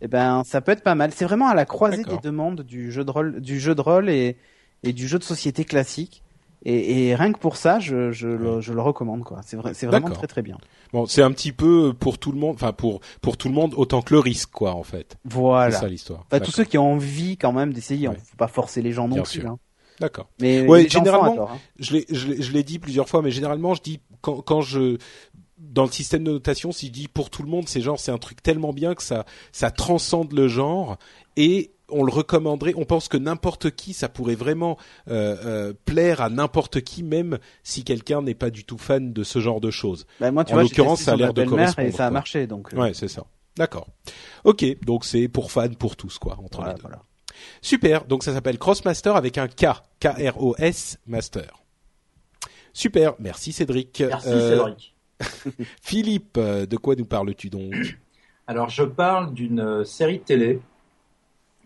eh 0.01 0.09
ben 0.09 0.43
ça 0.45 0.61
peut 0.61 0.73
être 0.73 0.83
pas 0.83 0.95
mal. 0.95 1.13
C'est 1.13 1.25
vraiment 1.25 1.49
à 1.49 1.55
la 1.55 1.65
croisée 1.65 2.05
des 2.05 2.19
demandes 2.19 2.63
du 2.63 2.91
jeu 2.91 3.05
de 3.05 3.11
rôle, 3.11 3.41
du 3.41 3.61
jeu 3.61 3.75
de 3.75 3.81
rôle 3.81 4.11
et, 4.11 4.37
et 4.83 4.93
du 4.93 5.07
jeu 5.09 5.19
de 5.19 5.25
société 5.25 5.65
classique. 5.65 6.23
Et, 6.65 7.09
et 7.09 7.15
rien 7.15 7.33
que 7.33 7.39
pour 7.39 7.57
ça, 7.57 7.79
je, 7.79 8.11
je, 8.11 8.27
le, 8.29 8.61
je 8.61 8.73
le 8.73 8.81
recommande 8.81 9.23
quoi. 9.25 9.41
C'est 9.45 9.57
vrai, 9.57 9.75
c'est 9.75 9.87
vraiment 9.87 10.11
très 10.11 10.27
très 10.27 10.43
bien. 10.43 10.59
Bon, 10.93 11.07
c'est 11.07 11.23
un 11.23 11.31
petit 11.31 11.53
peu 11.53 11.93
pour 11.99 12.19
tout 12.19 12.33
le 12.33 12.39
monde, 12.39 12.55
enfin 12.55 12.73
pour 12.73 13.01
pour 13.21 13.37
tout 13.37 13.49
le 13.49 13.55
monde 13.55 13.75
autant 13.77 14.03
que 14.03 14.13
le 14.15 14.21
risque, 14.21 14.51
quoi, 14.51 14.75
en 14.75 14.83
fait. 14.83 15.17
Voilà. 15.25 15.71
C'est 15.77 15.81
ça 15.83 15.89
l'histoire. 15.89 16.25
Enfin, 16.27 16.41
tous 16.41 16.51
ceux 16.51 16.65
qui 16.65 16.77
ont 16.79 16.93
envie 16.93 17.37
quand 17.37 17.53
même 17.53 17.73
d'essayer, 17.73 18.09
on 18.09 18.13
Ouais. 18.13 18.19
faut 18.25 18.37
pas 18.37 18.49
forcer 18.49 18.83
les 18.83 18.93
gens 18.93 19.07
non 19.07 19.15
Bien 19.17 19.23
plus. 19.25 19.41
sûr. 19.41 19.51
Hein. 19.51 19.59
D'accord. 20.01 20.29
Mais 20.41 20.67
Ouais, 20.67 20.89
généralement, 20.89 21.51
hein. 21.51 21.59
Je 21.79 21.93
l'ai, 21.95 22.07
je 22.11 22.29
l'ai, 22.29 22.43
je 22.43 22.53
l'ai 22.53 22.63
dit 22.63 22.79
plusieurs 22.79 23.09
fois, 23.09 23.21
mais 23.23 23.31
généralement, 23.31 23.75
je 23.75 23.83
dis 23.83 24.01
quand, 24.21 24.41
quand 24.41 24.61
je 24.61 24.97
dans 25.59 25.85
le 25.85 25.91
système 25.91 26.25
de 26.25 26.33
notation, 26.33 26.73
s'il 26.73 26.93
dit 26.93 27.09
pour 27.09 27.31
tout 27.31 27.43
le 27.43 27.49
monde, 27.49 27.69
c'est 27.69 27.81
genre 27.81 27.99
c'est 27.99 28.13
un 28.13 28.19
truc 28.19 28.43
tellement 28.43 28.73
bien 28.73 28.95
que 28.95 29.03
ça 29.03 29.25
ça 29.53 29.71
transcende 29.71 30.33
le 30.33 30.49
genre 30.49 30.97
et 31.37 31.73
on 31.91 32.05
le 32.05 32.13
recommanderait. 32.13 32.75
On 32.77 32.85
pense 32.85 33.09
que 33.09 33.17
n'importe 33.17 33.71
qui, 33.71 33.95
ça 33.95 34.09
pourrait 34.11 34.35
vraiment 34.35 34.77
euh, 35.09 35.37
euh, 35.45 35.73
plaire 35.87 36.21
à 36.21 36.29
n'importe 36.29 36.83
qui, 36.83 37.03
même 37.03 37.39
si 37.63 37.83
quelqu'un 37.83 38.21
n'est 38.21 38.35
pas 38.35 38.51
du 38.51 38.65
tout 38.65 38.77
fan 38.77 39.13
de 39.15 39.23
ce 39.25 39.39
genre 39.39 39.61
de 39.61 39.71
choses. 39.71 40.07
Bah, 40.21 40.31
moi, 40.31 40.45
tu 40.45 40.53
en 40.53 40.59
l'occurrence, 40.61 41.01
ça 41.01 41.13
a 41.13 41.17
l'air 41.17 41.33
de 41.33 41.45
correspondre, 41.45 41.89
Et 41.89 41.93
ça 41.93 42.05
a 42.05 42.09
quoi. 42.09 42.15
marché, 42.15 42.47
donc. 42.47 42.75
euh, 42.75 42.77
Ouais, 42.77 42.93
c'est 42.93 43.09
ça. 43.09 43.25
D'accord. 43.57 43.87
Ok, 44.45 44.65
donc 44.85 45.05
c'est 45.07 45.29
pour 45.29 45.51
fans, 45.51 45.69
pour 45.79 45.97
tous, 45.97 46.19
quoi, 46.19 46.39
entre 46.45 46.59
voilà, 46.59 46.73
les 46.75 46.77
deux. 46.77 46.83
voilà. 46.83 47.03
Super. 47.63 48.05
Donc 48.05 48.23
ça 48.23 48.35
s'appelle 48.35 48.59
Crossmaster 48.59 49.17
avec 49.17 49.39
un 49.39 49.49
K, 49.49 49.67
K-R-O-S 50.01 50.99
Master. 51.07 51.53
Super. 52.73 53.15
Merci 53.19 53.53
Cédric. 53.53 54.01
Merci 54.07 54.29
Euh, 54.29 54.57
Cédric. 54.67 54.95
Philippe, 55.83 56.37
euh, 56.37 56.67
de 56.67 56.77
quoi 56.77 56.95
nous 56.95 57.05
parles-tu 57.05 57.51
donc? 57.51 57.75
Alors, 58.47 58.71
je 58.71 58.83
parle 58.83 59.35
d'une 59.35 59.61
euh, 59.61 59.85
série 59.85 60.21
de 60.21 60.25
télé 60.25 60.61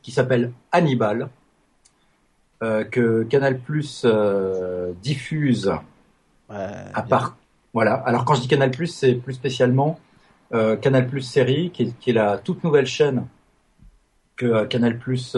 qui 0.03 0.11
s'appelle 0.11 0.53
Hannibal, 0.73 1.29
euh, 2.63 2.83
que 2.83 3.23
Canal 3.23 3.61
Plus 3.61 4.05
diffuse 5.01 5.73
Ouais, 6.51 6.57
à 6.93 7.03
part. 7.03 7.37
Voilà. 7.73 7.95
Alors, 7.95 8.25
quand 8.25 8.35
je 8.35 8.41
dis 8.41 8.49
Canal 8.49 8.73
Plus, 8.73 8.89
c'est 8.89 9.15
plus 9.15 9.35
spécialement 9.35 10.01
euh, 10.53 10.77
Canal 10.77 11.07
Plus 11.07 11.23
série, 11.23 11.71
qui 11.71 11.85
est, 11.85 11.99
qui 12.01 12.11
est 12.11 12.15
la 12.15 12.37
toute 12.37 12.65
nouvelle 12.65 12.87
chaîne 12.87 13.27
que 14.35 14.65
Canal 14.65 14.99
Plus 14.99 15.37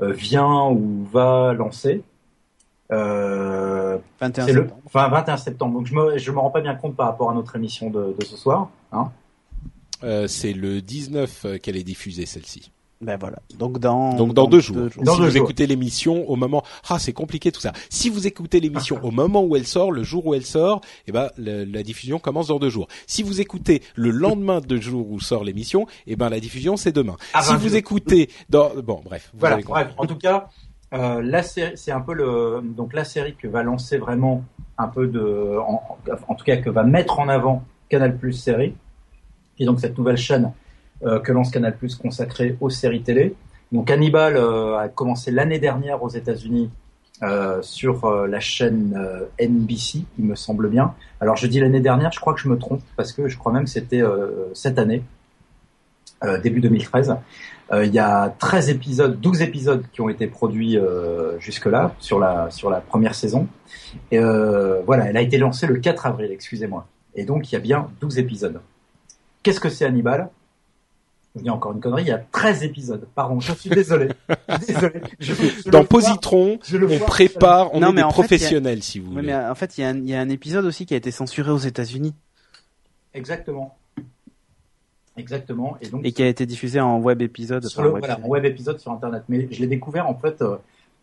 vient 0.00 0.70
ou 0.70 1.04
va 1.04 1.52
lancer. 1.52 2.02
Euh, 2.92 3.98
21 4.20 4.46
c'est 4.46 4.52
le 4.52 4.60
septembre. 4.62 4.80
enfin 4.86 5.08
21 5.08 5.36
septembre. 5.36 5.74
Donc 5.78 5.86
je 5.86 5.94
me 5.94 6.18
je 6.18 6.30
me 6.32 6.38
rends 6.38 6.50
pas 6.50 6.60
bien 6.60 6.74
compte 6.74 6.96
par 6.96 7.06
rapport 7.06 7.30
à 7.30 7.34
notre 7.34 7.54
émission 7.56 7.90
de, 7.90 8.14
de 8.18 8.24
ce 8.24 8.36
soir. 8.36 8.70
Hein. 8.92 9.10
Euh, 10.04 10.26
C'est 10.28 10.52
le 10.52 10.80
19 10.80 11.44
euh, 11.44 11.58
qu'elle 11.58 11.76
est 11.76 11.82
diffusée 11.84 12.24
celle-ci. 12.26 12.70
Ben 13.00 13.16
voilà. 13.16 13.38
Donc 13.56 13.78
dans 13.78 14.14
Donc 14.14 14.32
dans, 14.34 14.48
deux 14.48 14.58
jours. 14.58 14.76
Dans 14.76 15.12
si 15.14 15.20
deux 15.20 15.26
vous 15.26 15.30
jours. 15.30 15.44
écoutez 15.44 15.68
l'émission 15.68 16.28
au 16.28 16.34
moment, 16.34 16.64
ah 16.88 16.98
c'est 16.98 17.12
compliqué 17.12 17.52
tout 17.52 17.60
ça. 17.60 17.72
Si 17.90 18.10
vous 18.10 18.26
écoutez 18.26 18.58
l'émission 18.58 18.98
au 19.04 19.12
moment 19.12 19.44
où 19.44 19.54
elle 19.54 19.66
sort, 19.68 19.92
le 19.92 20.02
jour 20.02 20.26
où 20.26 20.34
elle 20.34 20.44
sort, 20.44 20.80
eh 21.06 21.12
ben 21.12 21.28
le- 21.36 21.64
la 21.64 21.84
diffusion 21.84 22.18
commence 22.18 22.48
dans 22.48 22.58
deux 22.58 22.70
jours. 22.70 22.88
Si 23.06 23.22
vous 23.22 23.40
écoutez 23.40 23.82
le 23.94 24.10
lendemain 24.10 24.60
de 24.60 24.76
jour 24.78 25.08
où 25.12 25.20
sort 25.20 25.44
l'émission, 25.44 25.86
eh 26.08 26.16
ben 26.16 26.28
la 26.28 26.40
diffusion 26.40 26.76
c'est 26.76 26.90
demain. 26.90 27.16
Si 27.40 27.50
20 27.52 27.56
vous 27.58 27.68
jours. 27.68 27.76
écoutez 27.76 28.30
dans, 28.48 28.70
bon 28.82 29.00
bref, 29.04 29.30
vous 29.32 29.38
Voilà. 29.38 29.58
Bref, 29.58 29.88
en 29.96 30.06
tout 30.06 30.16
cas, 30.16 30.48
euh, 30.94 31.20
la 31.22 31.42
série, 31.42 31.76
c'est 31.76 31.92
un 31.92 32.00
peu 32.00 32.14
le 32.14 32.60
donc 32.62 32.94
la 32.94 33.04
série 33.04 33.34
que 33.34 33.46
va 33.46 33.62
lancer 33.62 33.98
vraiment 33.98 34.44
un 34.78 34.88
peu 34.88 35.06
de, 35.06 35.58
en, 35.58 36.34
tout 36.34 36.44
cas 36.44 36.56
que 36.56 36.70
va 36.70 36.84
mettre 36.84 37.18
en 37.18 37.28
avant 37.28 37.64
Canal 37.88 38.16
Plus 38.16 38.32
série, 38.32 38.74
qui 39.56 39.64
est 39.64 39.66
donc 39.66 39.80
cette 39.80 39.98
nouvelle 39.98 40.16
chaîne 40.16 40.52
euh, 41.04 41.18
que 41.20 41.32
lance 41.32 41.50
Canal 41.50 41.76
Plus 41.76 41.94
consacrée 41.94 42.56
aux 42.60 42.70
séries 42.70 43.02
télé. 43.02 43.34
Donc 43.70 43.90
Hannibal 43.90 44.36
euh, 44.36 44.78
a 44.78 44.88
commencé 44.88 45.30
l'année 45.30 45.58
dernière 45.58 46.02
aux 46.02 46.10
États-Unis 46.10 46.70
sur 47.62 48.08
la 48.28 48.38
chaîne 48.38 48.96
NBC, 49.40 50.04
il 50.20 50.24
me 50.24 50.36
semble 50.36 50.68
bien. 50.68 50.94
Alors 51.20 51.34
je 51.34 51.48
dis 51.48 51.58
l'année 51.58 51.80
dernière, 51.80 52.12
je 52.12 52.20
crois 52.20 52.32
que 52.32 52.38
je 52.38 52.48
me 52.48 52.56
trompe 52.56 52.80
parce 52.96 53.12
que 53.12 53.26
je 53.26 53.36
crois 53.36 53.50
même 53.50 53.64
que 53.64 53.70
c'était 53.70 54.04
cette 54.54 54.78
année, 54.78 55.02
début 56.38 56.60
2013. 56.60 57.16
Euh, 57.70 57.84
il 57.84 57.92
y 57.92 57.98
a 57.98 58.34
13 58.38 58.70
épisodes, 58.70 59.20
12 59.20 59.42
épisodes 59.42 59.84
qui 59.92 60.00
ont 60.00 60.08
été 60.08 60.26
produits 60.26 60.78
euh, 60.78 61.38
jusque-là 61.38 61.94
sur 61.98 62.18
la 62.18 62.50
sur 62.50 62.70
la 62.70 62.80
première 62.80 63.14
saison. 63.14 63.46
Et 64.10 64.18
euh, 64.18 64.80
voilà, 64.86 65.04
elle 65.10 65.16
a 65.16 65.20
été 65.20 65.36
lancée 65.38 65.66
le 65.66 65.76
4 65.76 66.06
avril, 66.06 66.30
excusez-moi. 66.32 66.86
Et 67.14 67.24
donc 67.24 67.50
il 67.50 67.54
y 67.54 67.56
a 67.56 67.60
bien 67.60 67.88
12 68.00 68.18
épisodes. 68.18 68.60
Qu'est-ce 69.42 69.60
que 69.60 69.68
c'est 69.68 69.84
Hannibal? 69.84 70.30
Je 71.36 71.42
dis 71.42 71.50
encore 71.50 71.72
une 71.72 71.80
connerie, 71.80 72.02
il 72.04 72.08
y 72.08 72.12
a 72.12 72.18
13 72.32 72.64
épisodes. 72.64 73.06
Pardon, 73.14 73.38
je 73.38 73.52
suis 73.52 73.68
désolé. 73.70 74.08
désolé. 74.66 75.00
Je- 75.20 75.34
je 75.34 75.70
Dans 75.70 75.84
Positron, 75.84 76.58
je 76.64 76.78
le 76.78 76.90
on 76.90 76.98
prépare, 77.00 77.72
on 77.74 77.80
Non, 77.80 77.90
est 77.90 77.92
mais 77.92 78.02
des 78.02 78.06
fait, 78.22 78.38
si 78.82 78.98
vous 78.98 79.12
voulez. 79.12 79.26
mais 79.26 79.32
euh, 79.34 79.50
en 79.50 79.54
fait, 79.54 79.76
il 79.76 79.82
y, 79.82 79.84
a 79.84 79.88
un- 79.90 79.96
il 79.98 80.08
y 80.08 80.14
a 80.14 80.20
un 80.20 80.28
épisode 80.30 80.64
aussi 80.64 80.86
qui 80.86 80.94
a 80.94 80.96
été 80.96 81.10
censuré 81.10 81.50
aux 81.50 81.58
États-Unis 81.58 82.14
Exactement. 83.14 83.76
Exactement. 85.18 85.76
Et 85.82 85.88
donc 85.88 86.00
et 86.04 86.12
qui 86.12 86.22
a 86.22 86.28
été 86.28 86.46
diffusé 86.46 86.80
en 86.80 86.98
web 86.98 87.20
épisode. 87.20 87.66
sur 87.66 87.82
le 87.82 87.90
web 87.90 88.04
voilà, 88.04 88.20
en 88.22 88.28
web 88.28 88.44
épisode 88.44 88.78
sur 88.78 88.92
internet. 88.92 89.24
Mais 89.28 89.48
je 89.50 89.60
l'ai 89.60 89.66
découvert 89.66 90.08
en 90.08 90.14
fait 90.14 90.40
euh, 90.40 90.56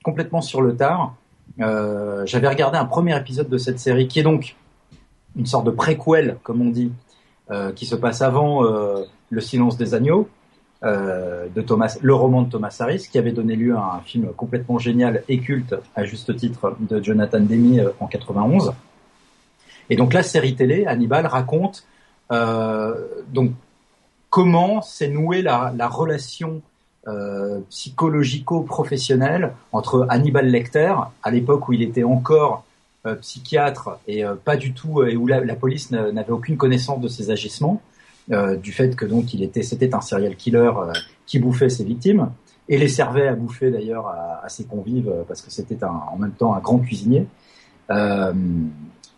complètement 0.03 0.41
sur 0.41 0.61
le 0.61 0.75
tard. 0.75 1.15
Euh, 1.59 2.25
J'avais 2.25 2.47
regardé 2.47 2.77
un 2.77 2.85
premier 2.85 3.17
épisode 3.17 3.49
de 3.49 3.57
cette 3.57 3.79
série 3.79 4.07
qui 4.07 4.19
est 4.19 4.23
donc 4.23 4.55
une 5.35 5.45
sorte 5.45 5.65
de 5.65 5.71
préquel, 5.71 6.37
comme 6.43 6.61
on 6.61 6.69
dit, 6.69 6.91
euh, 7.51 7.71
qui 7.73 7.85
se 7.85 7.95
passe 7.95 8.21
avant 8.21 8.63
Le 8.63 9.41
Silence 9.41 9.77
des 9.77 9.93
agneaux 9.93 10.29
de 10.83 11.61
Thomas, 11.61 11.97
le 12.01 12.13
roman 12.13 12.43
de 12.43 12.49
Thomas 12.49 12.75
Harris, 12.79 13.07
qui 13.11 13.17
avait 13.17 13.31
donné 13.31 13.55
lieu 13.55 13.75
à 13.75 13.95
un 13.95 14.01
film 14.01 14.31
complètement 14.33 14.77
génial 14.77 15.23
et 15.27 15.39
culte 15.39 15.75
à 15.95 16.05
juste 16.05 16.35
titre 16.35 16.77
de 16.79 17.03
Jonathan 17.03 17.43
euh, 17.49 17.89
en 17.99 18.07
91. 18.07 18.73
Et 19.89 19.95
donc 19.95 20.13
la 20.13 20.21
série 20.23 20.55
télé 20.55 20.85
Hannibal 20.85 21.25
raconte 21.25 21.85
donc 22.29 23.51
comment 24.35 24.81
s'est 24.81 25.07
nouée 25.07 25.41
la, 25.41 25.73
la 25.77 25.87
relation 25.87 26.61
euh, 27.07 27.61
psychologico-professionnelle 27.69 29.53
entre 29.71 30.05
Hannibal 30.09 30.47
Lecter, 30.47 30.93
à 31.23 31.31
l'époque 31.31 31.69
où 31.69 31.71
il 31.71 31.81
était 31.81 32.03
encore 32.03 32.65
euh, 33.05 33.15
psychiatre 33.15 33.97
et 34.09 34.25
euh, 34.25 34.35
pas 34.35 34.57
du 34.57 34.73
tout, 34.73 35.03
et 35.05 35.15
où 35.15 35.25
la, 35.25 35.55
police 35.55 35.89
n'a- 35.89 36.11
n'avait 36.11 36.33
aucune 36.33 36.57
connaissance 36.57 36.99
de 36.99 37.07
ses 37.07 37.31
agissements, 37.31 37.81
du 38.61 38.73
fait 38.73 38.93
que 38.97 39.05
donc 39.05 39.33
il 39.33 39.41
était, 39.41 39.63
c'était 39.63 39.95
un 39.95 40.01
serial 40.01 40.35
killer 40.35 40.71
qui 41.27 41.39
bouffait 41.39 41.69
ses 41.69 41.85
victimes 41.85 42.29
et 42.67 42.77
les 42.77 42.89
servait 42.89 43.29
à 43.29 43.35
bouffer 43.35 43.71
d'ailleurs 43.71 44.07
à, 44.07 44.49
ses 44.49 44.65
convives 44.65 45.13
parce 45.29 45.41
que 45.43 45.51
c'était 45.51 45.81
en 45.85 46.17
même 46.17 46.31
temps 46.31 46.55
un 46.55 46.59
grand 46.59 46.79
cuisinier. 46.79 47.27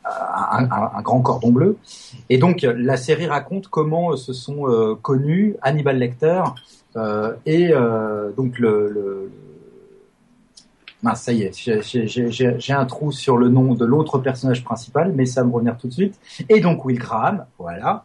Euh, 0.07 0.63
un, 0.95 1.01
grand 1.01 1.21
cordon 1.21 1.51
bleu. 1.51 1.77
Et 2.29 2.37
donc 2.37 2.61
la 2.61 2.95
série 2.97 3.27
raconte 3.27 3.67
comment 3.67 4.15
se 4.15 4.31
sont 4.33 4.69
euh, 4.69 4.95
connus 4.95 5.55
Hannibal 5.61 5.97
Lecter 5.97 6.41
euh, 6.95 7.33
et 7.45 7.73
euh, 7.73 8.31
donc 8.31 8.57
le, 8.59 8.89
le- 8.89 9.31
ça 11.15 11.31
y 11.31 11.43
est, 11.43 11.51
j'ai- 11.55 12.73
un 12.73 12.85
trou 12.85 13.11
sur 13.11 13.37
le 13.37 13.49
nom 13.49 13.73
de 13.75 13.85
l'autre 13.85 14.17
personnage 14.19 14.63
principal, 14.63 15.13
mais 15.13 15.25
ça 15.25 15.43
me 15.43 15.51
revenir 15.51 15.77
tout 15.77 15.87
de 15.87 15.93
suite. 15.93 16.19
Et 16.49 16.59
donc 16.59 16.83
Will 16.85 16.99
Graham, 16.99 17.45
voilà, 17.59 18.03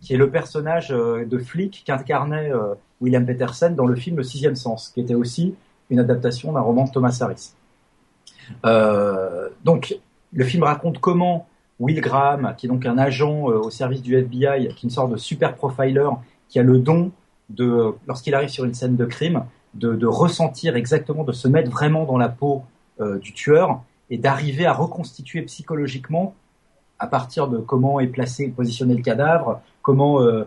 qui 0.00 0.14
est 0.14 0.18
le 0.18 0.30
personnage 0.30 0.90
euh, 0.90 1.24
de 1.24 1.38
flic 1.38 1.82
qu'incarnait 1.86 2.50
euh, 2.52 2.74
William 3.00 3.24
Peterson 3.24 3.72
dans 3.76 3.86
le 3.86 3.94
film 3.94 4.16
Le 4.16 4.22
Sixième 4.22 4.56
Sens, 4.56 4.90
qui 4.92 5.00
était 5.00 5.14
aussi 5.14 5.54
une 5.90 5.98
adaptation 5.98 6.52
d'un 6.52 6.60
roman 6.60 6.84
de 6.84 6.90
Thomas 6.90 7.16
Harris. 7.20 7.52
Euh, 8.66 9.48
donc 9.64 9.96
le 10.32 10.44
film 10.44 10.62
raconte 10.62 10.98
comment 10.98 11.46
Will 11.78 12.00
Graham, 12.00 12.54
qui 12.56 12.66
est 12.66 12.68
donc 12.68 12.86
un 12.86 12.98
agent 12.98 13.50
euh, 13.50 13.58
au 13.58 13.70
service 13.70 14.02
du 14.02 14.16
FBI, 14.16 14.68
qui 14.68 14.74
est 14.76 14.82
une 14.84 14.90
sorte 14.90 15.10
de 15.10 15.16
super 15.16 15.54
profiler, 15.54 16.08
qui 16.48 16.58
a 16.58 16.62
le 16.62 16.78
don 16.78 17.10
de, 17.50 17.94
lorsqu'il 18.06 18.34
arrive 18.34 18.48
sur 18.48 18.64
une 18.64 18.74
scène 18.74 18.96
de 18.96 19.04
crime, 19.04 19.44
de, 19.74 20.06
ressentir 20.06 20.76
exactement, 20.76 21.24
de 21.24 21.32
se 21.32 21.48
mettre 21.48 21.70
vraiment 21.70 22.04
dans 22.04 22.18
la 22.18 22.28
peau 22.28 22.62
euh, 23.00 23.18
du 23.18 23.32
tueur 23.32 23.82
et 24.10 24.18
d'arriver 24.18 24.66
à 24.66 24.72
reconstituer 24.72 25.42
psychologiquement 25.42 26.34
à 26.98 27.06
partir 27.06 27.48
de 27.48 27.58
comment 27.58 27.98
est 27.98 28.06
placé, 28.06 28.48
positionné 28.48 28.94
le 28.94 29.02
cadavre, 29.02 29.60
comment 29.80 30.20
euh, 30.20 30.46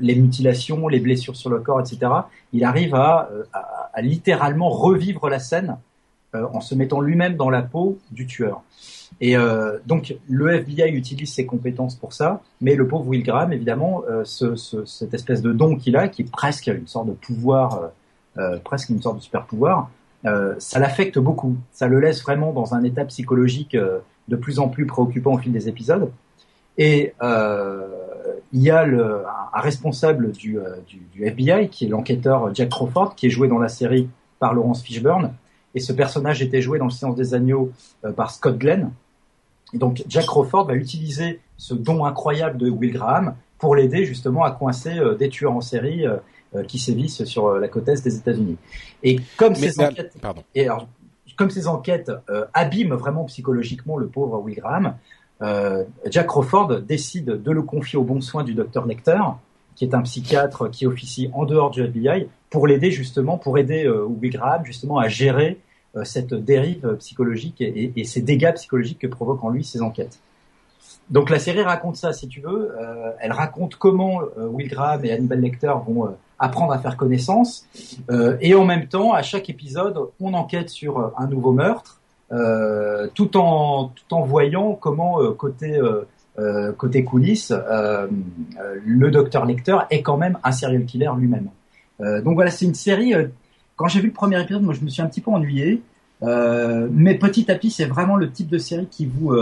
les 0.00 0.14
mutilations, 0.16 0.88
les 0.88 0.98
blessures 0.98 1.36
sur 1.36 1.50
le 1.50 1.60
corps, 1.60 1.80
etc. 1.80 2.10
Il 2.52 2.64
arrive 2.64 2.94
à, 2.94 3.28
littéralement 3.98 4.68
revivre 4.70 5.28
la 5.28 5.38
scène 5.38 5.78
en 6.34 6.60
se 6.60 6.74
mettant 6.74 7.00
lui-même 7.00 7.36
dans 7.36 7.50
la 7.50 7.62
peau 7.62 7.98
du 8.10 8.26
tueur. 8.26 8.62
Et 9.20 9.36
euh, 9.36 9.78
donc 9.86 10.14
le 10.28 10.50
FBI 10.54 10.90
utilise 10.90 11.32
ses 11.32 11.46
compétences 11.46 11.94
pour 11.94 12.12
ça, 12.12 12.42
mais 12.60 12.74
le 12.74 12.86
pauvre 12.86 13.06
Will 13.08 13.22
Graham, 13.22 13.52
évidemment, 13.52 14.02
euh, 14.10 14.22
ce, 14.24 14.56
ce- 14.56 14.84
cette 14.84 15.14
espèce 15.14 15.40
de 15.40 15.52
don 15.52 15.76
qu'il 15.76 15.96
a, 15.96 16.08
qui 16.08 16.22
est 16.22 16.30
presque 16.30 16.66
une 16.66 16.86
sorte 16.86 17.06
de 17.06 17.12
pouvoir, 17.12 17.80
euh, 17.82 17.88
euh, 18.38 18.58
presque 18.62 18.90
une 18.90 19.00
sorte 19.00 19.16
de 19.16 19.22
super 19.22 19.44
pouvoir, 19.46 19.88
euh, 20.26 20.54
ça 20.58 20.78
l'affecte 20.78 21.18
beaucoup. 21.18 21.56
Ça 21.72 21.86
le 21.86 22.00
laisse 22.00 22.20
vraiment 22.22 22.52
dans 22.52 22.74
un 22.74 22.82
état 22.84 23.04
psychologique 23.06 23.74
euh, 23.74 24.00
de 24.28 24.36
plus 24.36 24.58
en 24.58 24.68
plus 24.68 24.84
préoccupant 24.86 25.34
au 25.34 25.38
fil 25.38 25.52
des 25.52 25.68
épisodes. 25.68 26.10
Et 26.76 27.14
euh, 27.22 27.86
il 28.52 28.60
y 28.60 28.70
a 28.70 28.84
le, 28.84 29.22
un, 29.54 29.60
responsable 29.60 30.32
du, 30.32 30.58
euh, 30.58 30.76
du, 30.86 30.98
du 31.12 31.24
FBI, 31.24 31.68
qui 31.70 31.86
est 31.86 31.88
l'enquêteur 31.88 32.54
Jack 32.54 32.68
Crawford, 32.70 33.14
qui 33.14 33.26
est 33.28 33.30
joué 33.30 33.48
dans 33.48 33.58
la 33.58 33.68
série 33.68 34.08
par 34.40 34.52
Laurence 34.52 34.82
Fishburne. 34.82 35.32
Et 35.76 35.80
ce 35.80 35.92
personnage 35.92 36.42
était 36.42 36.60
joué 36.60 36.78
dans 36.80 36.86
le 36.86 36.90
Silence 36.90 37.14
des 37.14 37.34
Agneaux 37.34 37.70
par 38.16 38.32
Scott 38.32 38.58
Glenn. 38.58 38.90
Et 39.72 39.78
donc 39.78 40.02
Jack 40.08 40.26
Crawford 40.26 40.66
va 40.66 40.74
utiliser 40.74 41.38
ce 41.56 41.74
don 41.74 42.04
incroyable 42.04 42.58
de 42.58 42.68
Will 42.68 42.92
Graham 42.92 43.36
pour 43.58 43.76
l'aider 43.76 44.04
justement 44.04 44.42
à 44.42 44.50
coincer 44.50 44.98
des 45.18 45.28
tueurs 45.28 45.52
en 45.52 45.60
série 45.60 46.04
qui 46.66 46.78
sévissent 46.78 47.24
sur 47.24 47.52
la 47.52 47.68
côte 47.68 47.88
est 47.88 48.02
des 48.02 48.16
États-Unis. 48.16 48.56
Et 49.02 49.20
comme 49.36 49.54
ces 49.54 49.80
enquêtes, 49.80 50.14
pardon. 50.20 50.42
Et 50.54 50.64
alors, 50.64 50.88
comme 51.36 51.50
ces 51.50 51.68
enquêtes 51.68 52.10
abîment 52.54 52.94
vraiment 52.94 53.24
psychologiquement 53.24 53.98
le 53.98 54.06
pauvre 54.08 54.40
Will 54.40 54.56
Graham, 54.56 54.94
euh, 55.42 55.84
Jack 56.10 56.26
Crawford 56.26 56.80
décide 56.82 57.42
de 57.42 57.50
le 57.50 57.62
confier 57.62 57.98
au 57.98 58.04
bon 58.04 58.20
soin 58.20 58.42
du 58.42 58.54
docteur 58.54 58.86
Lecter, 58.86 59.20
qui 59.74 59.84
est 59.84 59.94
un 59.94 60.02
psychiatre 60.02 60.70
qui 60.70 60.86
officie 60.86 61.30
en 61.34 61.44
dehors 61.44 61.70
du 61.70 61.82
FBI, 61.82 62.28
pour 62.48 62.66
l'aider 62.66 62.90
justement, 62.90 63.36
pour 63.36 63.58
aider 63.58 63.84
euh, 63.84 64.04
Will 64.04 64.32
Graham 64.32 64.64
justement 64.64 64.98
à 64.98 65.08
gérer 65.08 65.50
euh, 65.50 65.54
cette 66.04 66.34
dérive 66.34 66.96
psychologique 66.98 67.60
et, 67.60 68.04
ces 68.04 68.20
dégâts 68.20 68.52
psychologiques 68.54 68.98
que 68.98 69.06
provoquent 69.06 69.44
en 69.44 69.50
lui 69.50 69.64
ces 69.64 69.82
enquêtes. 69.82 70.18
Donc 71.10 71.30
la 71.30 71.38
série 71.38 71.62
raconte 71.62 71.96
ça, 71.96 72.12
si 72.12 72.26
tu 72.26 72.40
veux. 72.40 72.74
Euh, 72.80 73.12
elle 73.20 73.32
raconte 73.32 73.76
comment 73.76 74.20
euh, 74.20 74.46
Will 74.46 74.68
Graham 74.68 75.04
et 75.04 75.12
Hannibal 75.12 75.40
Lecter 75.40 75.72
vont 75.86 76.16
apprendre 76.38 76.72
à 76.72 76.78
faire 76.78 76.98
connaissance, 76.98 77.66
et 78.42 78.54
en 78.54 78.66
même 78.66 78.88
temps, 78.88 79.14
à 79.14 79.22
chaque 79.22 79.48
épisode, 79.48 79.98
on 80.20 80.34
enquête 80.34 80.68
sur 80.68 81.14
un 81.16 81.26
nouveau 81.28 81.52
meurtre 81.52 82.02
euh, 82.32 83.06
tout 83.14 83.36
en 83.36 83.92
tout 83.94 84.14
en 84.14 84.22
voyant 84.22 84.72
comment 84.72 85.22
euh, 85.22 85.30
côté 85.30 85.78
euh, 85.78 86.72
côté 86.72 87.04
coulisses, 87.04 87.52
le 87.52 89.10
docteur 89.10 89.46
Lecter 89.46 89.78
est 89.90 90.02
quand 90.02 90.16
même 90.16 90.36
un 90.42 90.52
serial 90.52 90.84
killer 90.84 91.10
lui-même. 91.16 91.48
donc 91.98 92.34
voilà, 92.34 92.50
c'est 92.50 92.66
une 92.66 92.74
série. 92.74 93.14
Quand 93.76 93.88
j'ai 93.88 94.00
vu 94.00 94.08
le 94.08 94.12
premier 94.12 94.40
épisode, 94.40 94.62
moi 94.62 94.74
je 94.74 94.80
me 94.80 94.88
suis 94.88 95.02
un 95.02 95.06
petit 95.06 95.20
peu 95.20 95.30
ennuyé, 95.30 95.82
mais 96.22 97.14
petit 97.14 97.50
à 97.50 97.54
petit, 97.54 97.70
c'est 97.70 97.84
vraiment 97.84 98.16
le 98.16 98.30
type 98.30 98.48
de 98.48 98.58
série 98.58 98.86
qui 98.86 99.06
vous 99.06 99.34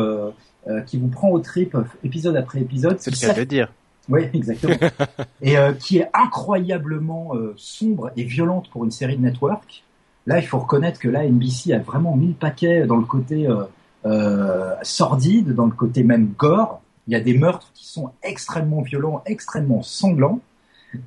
qui 0.86 0.98
vous 0.98 1.08
prend 1.08 1.30
au 1.30 1.38
trip 1.38 1.76
épisode 2.02 2.36
après 2.36 2.60
épisode. 2.60 2.98
C'est 2.98 3.10
le 3.10 3.16
cas 3.16 3.34
de 3.34 3.44
dire. 3.44 3.72
Oui, 4.08 4.22
exactement. 4.34 4.76
et 5.42 5.56
qui 5.78 5.98
est 5.98 6.10
incroyablement 6.12 7.32
sombre 7.56 8.10
et 8.16 8.24
violente 8.24 8.68
pour 8.70 8.84
une 8.84 8.90
série 8.90 9.16
de 9.16 9.22
network. 9.22 9.84
Là, 10.26 10.38
il 10.38 10.46
faut 10.46 10.58
reconnaître 10.58 10.98
que 10.98 11.08
là, 11.08 11.24
NBC 11.24 11.72
a 11.72 11.78
vraiment 11.78 12.16
mis 12.16 12.28
le 12.28 12.34
paquet 12.34 12.86
dans 12.86 12.96
le 12.96 13.04
côté 13.04 13.46
euh, 13.46 13.64
euh, 14.06 14.74
sordide, 14.82 15.54
dans 15.54 15.66
le 15.66 15.72
côté 15.72 16.02
même 16.02 16.32
gore. 16.38 16.80
Il 17.06 17.12
y 17.12 17.16
a 17.16 17.20
des 17.20 17.36
meurtres 17.36 17.70
qui 17.74 17.86
sont 17.86 18.10
extrêmement 18.22 18.80
violents, 18.80 19.22
extrêmement 19.26 19.82
sanglants. 19.82 20.40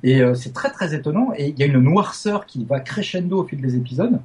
Et 0.02 0.20
euh, 0.20 0.34
c'est 0.34 0.52
très 0.52 0.70
très 0.70 0.94
étonnant. 0.94 1.32
Et 1.36 1.48
il 1.48 1.58
y 1.58 1.62
a 1.62 1.66
une 1.66 1.78
noirceur 1.78 2.46
qui 2.46 2.64
va 2.64 2.80
crescendo 2.80 3.42
au 3.42 3.44
fil 3.44 3.60
des 3.60 3.76
épisodes. 3.76 4.20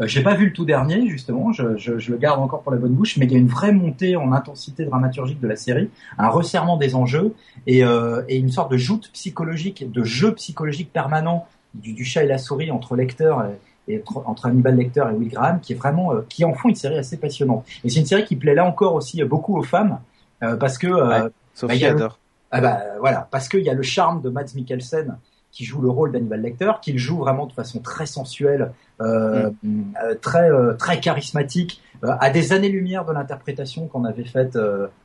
Euh, 0.00 0.06
J'ai 0.06 0.22
pas 0.22 0.34
vu 0.34 0.46
le 0.46 0.52
tout 0.52 0.64
dernier 0.64 1.06
justement, 1.08 1.52
je, 1.52 1.76
je, 1.76 1.98
je, 1.98 2.10
le 2.10 2.16
garde 2.16 2.40
encore 2.40 2.62
pour 2.62 2.72
la 2.72 2.78
bonne 2.78 2.94
bouche, 2.94 3.18
mais 3.18 3.26
il 3.26 3.32
y 3.32 3.34
a 3.34 3.38
une 3.38 3.48
vraie 3.48 3.72
montée 3.72 4.16
en 4.16 4.32
intensité 4.32 4.86
dramaturgique 4.86 5.38
de 5.38 5.48
la 5.48 5.56
série, 5.56 5.90
un 6.16 6.28
resserrement 6.28 6.78
des 6.78 6.94
enjeux 6.94 7.34
et, 7.66 7.84
euh, 7.84 8.22
et 8.26 8.36
une 8.36 8.50
sorte 8.50 8.72
de 8.72 8.78
joute 8.78 9.10
psychologique, 9.12 9.90
de 9.92 10.02
jeu 10.02 10.34
psychologique 10.34 10.90
permanent 10.92 11.46
du, 11.74 11.92
du 11.92 12.06
chat 12.06 12.24
et 12.24 12.26
la 12.26 12.38
souris 12.38 12.70
entre 12.70 12.96
lecteur 12.96 13.44
et, 13.44 13.58
et 13.88 14.02
entre 14.24 14.46
Hannibal 14.46 14.76
Lecter 14.76 15.04
et 15.10 15.14
Will 15.14 15.28
Graham, 15.28 15.60
qui 15.60 15.72
est 15.72 15.76
vraiment, 15.76 16.12
euh, 16.12 16.20
qui 16.28 16.44
en 16.44 16.54
font 16.54 16.68
une 16.68 16.74
série 16.74 16.98
assez 16.98 17.16
passionnante. 17.16 17.64
Et 17.84 17.88
c'est 17.88 18.00
une 18.00 18.06
série 18.06 18.24
qui 18.24 18.36
plaît 18.36 18.54
là 18.54 18.64
encore 18.64 18.94
aussi 18.94 19.22
beaucoup 19.24 19.56
aux 19.56 19.62
femmes, 19.62 19.98
euh, 20.42 20.56
parce 20.56 20.78
que 20.78 20.86
euh, 20.86 21.28
Sophie 21.54 21.80
bah, 21.80 21.90
adore. 21.90 22.18
Ah 22.52 22.60
bah 22.60 22.80
voilà, 23.00 23.28
parce 23.30 23.48
qu'il 23.48 23.60
y 23.60 23.70
a 23.70 23.74
le 23.74 23.82
charme 23.82 24.22
de 24.22 24.30
Mads 24.30 24.54
Mikkelsen 24.54 25.16
qui 25.50 25.64
joue 25.64 25.82
le 25.82 25.90
rôle 25.90 26.12
d'Hannibal 26.12 26.40
Lecter, 26.40 26.72
qu'il 26.80 26.98
joue 26.98 27.18
vraiment 27.18 27.46
de 27.46 27.52
façon 27.52 27.80
très 27.80 28.06
sensuelle, 28.06 28.72
euh, 29.02 29.50
mm. 29.62 29.92
très 30.22 30.48
très 30.78 31.00
charismatique, 31.00 31.82
à 32.02 32.30
des 32.30 32.52
années-lumière 32.54 33.04
de 33.04 33.12
l'interprétation 33.12 33.86
qu'on 33.86 34.04
avait 34.04 34.24
faite 34.24 34.58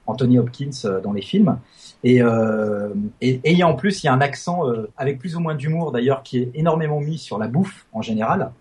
Anthony 0.05 0.39
Hopkins 0.39 1.01
dans 1.03 1.11
les 1.11 1.21
films. 1.21 1.57
Et, 2.05 2.21
et, 3.19 3.41
et, 3.43 3.63
en 3.63 3.73
plus, 3.73 4.03
il 4.03 4.05
y 4.05 4.09
a 4.09 4.13
un 4.13 4.21
accent 4.21 4.61
avec 4.95 5.19
plus 5.19 5.35
ou 5.35 5.41
moins 5.41 5.53
d'humour 5.53 5.91
d'ailleurs 5.91 6.23
qui 6.23 6.39
est 6.39 6.51
énormément 6.53 7.01
mis 7.01 7.17
sur 7.17 7.37
la 7.37 7.49
bouffe 7.49 7.85
en 7.91 8.01
général. 8.01 8.51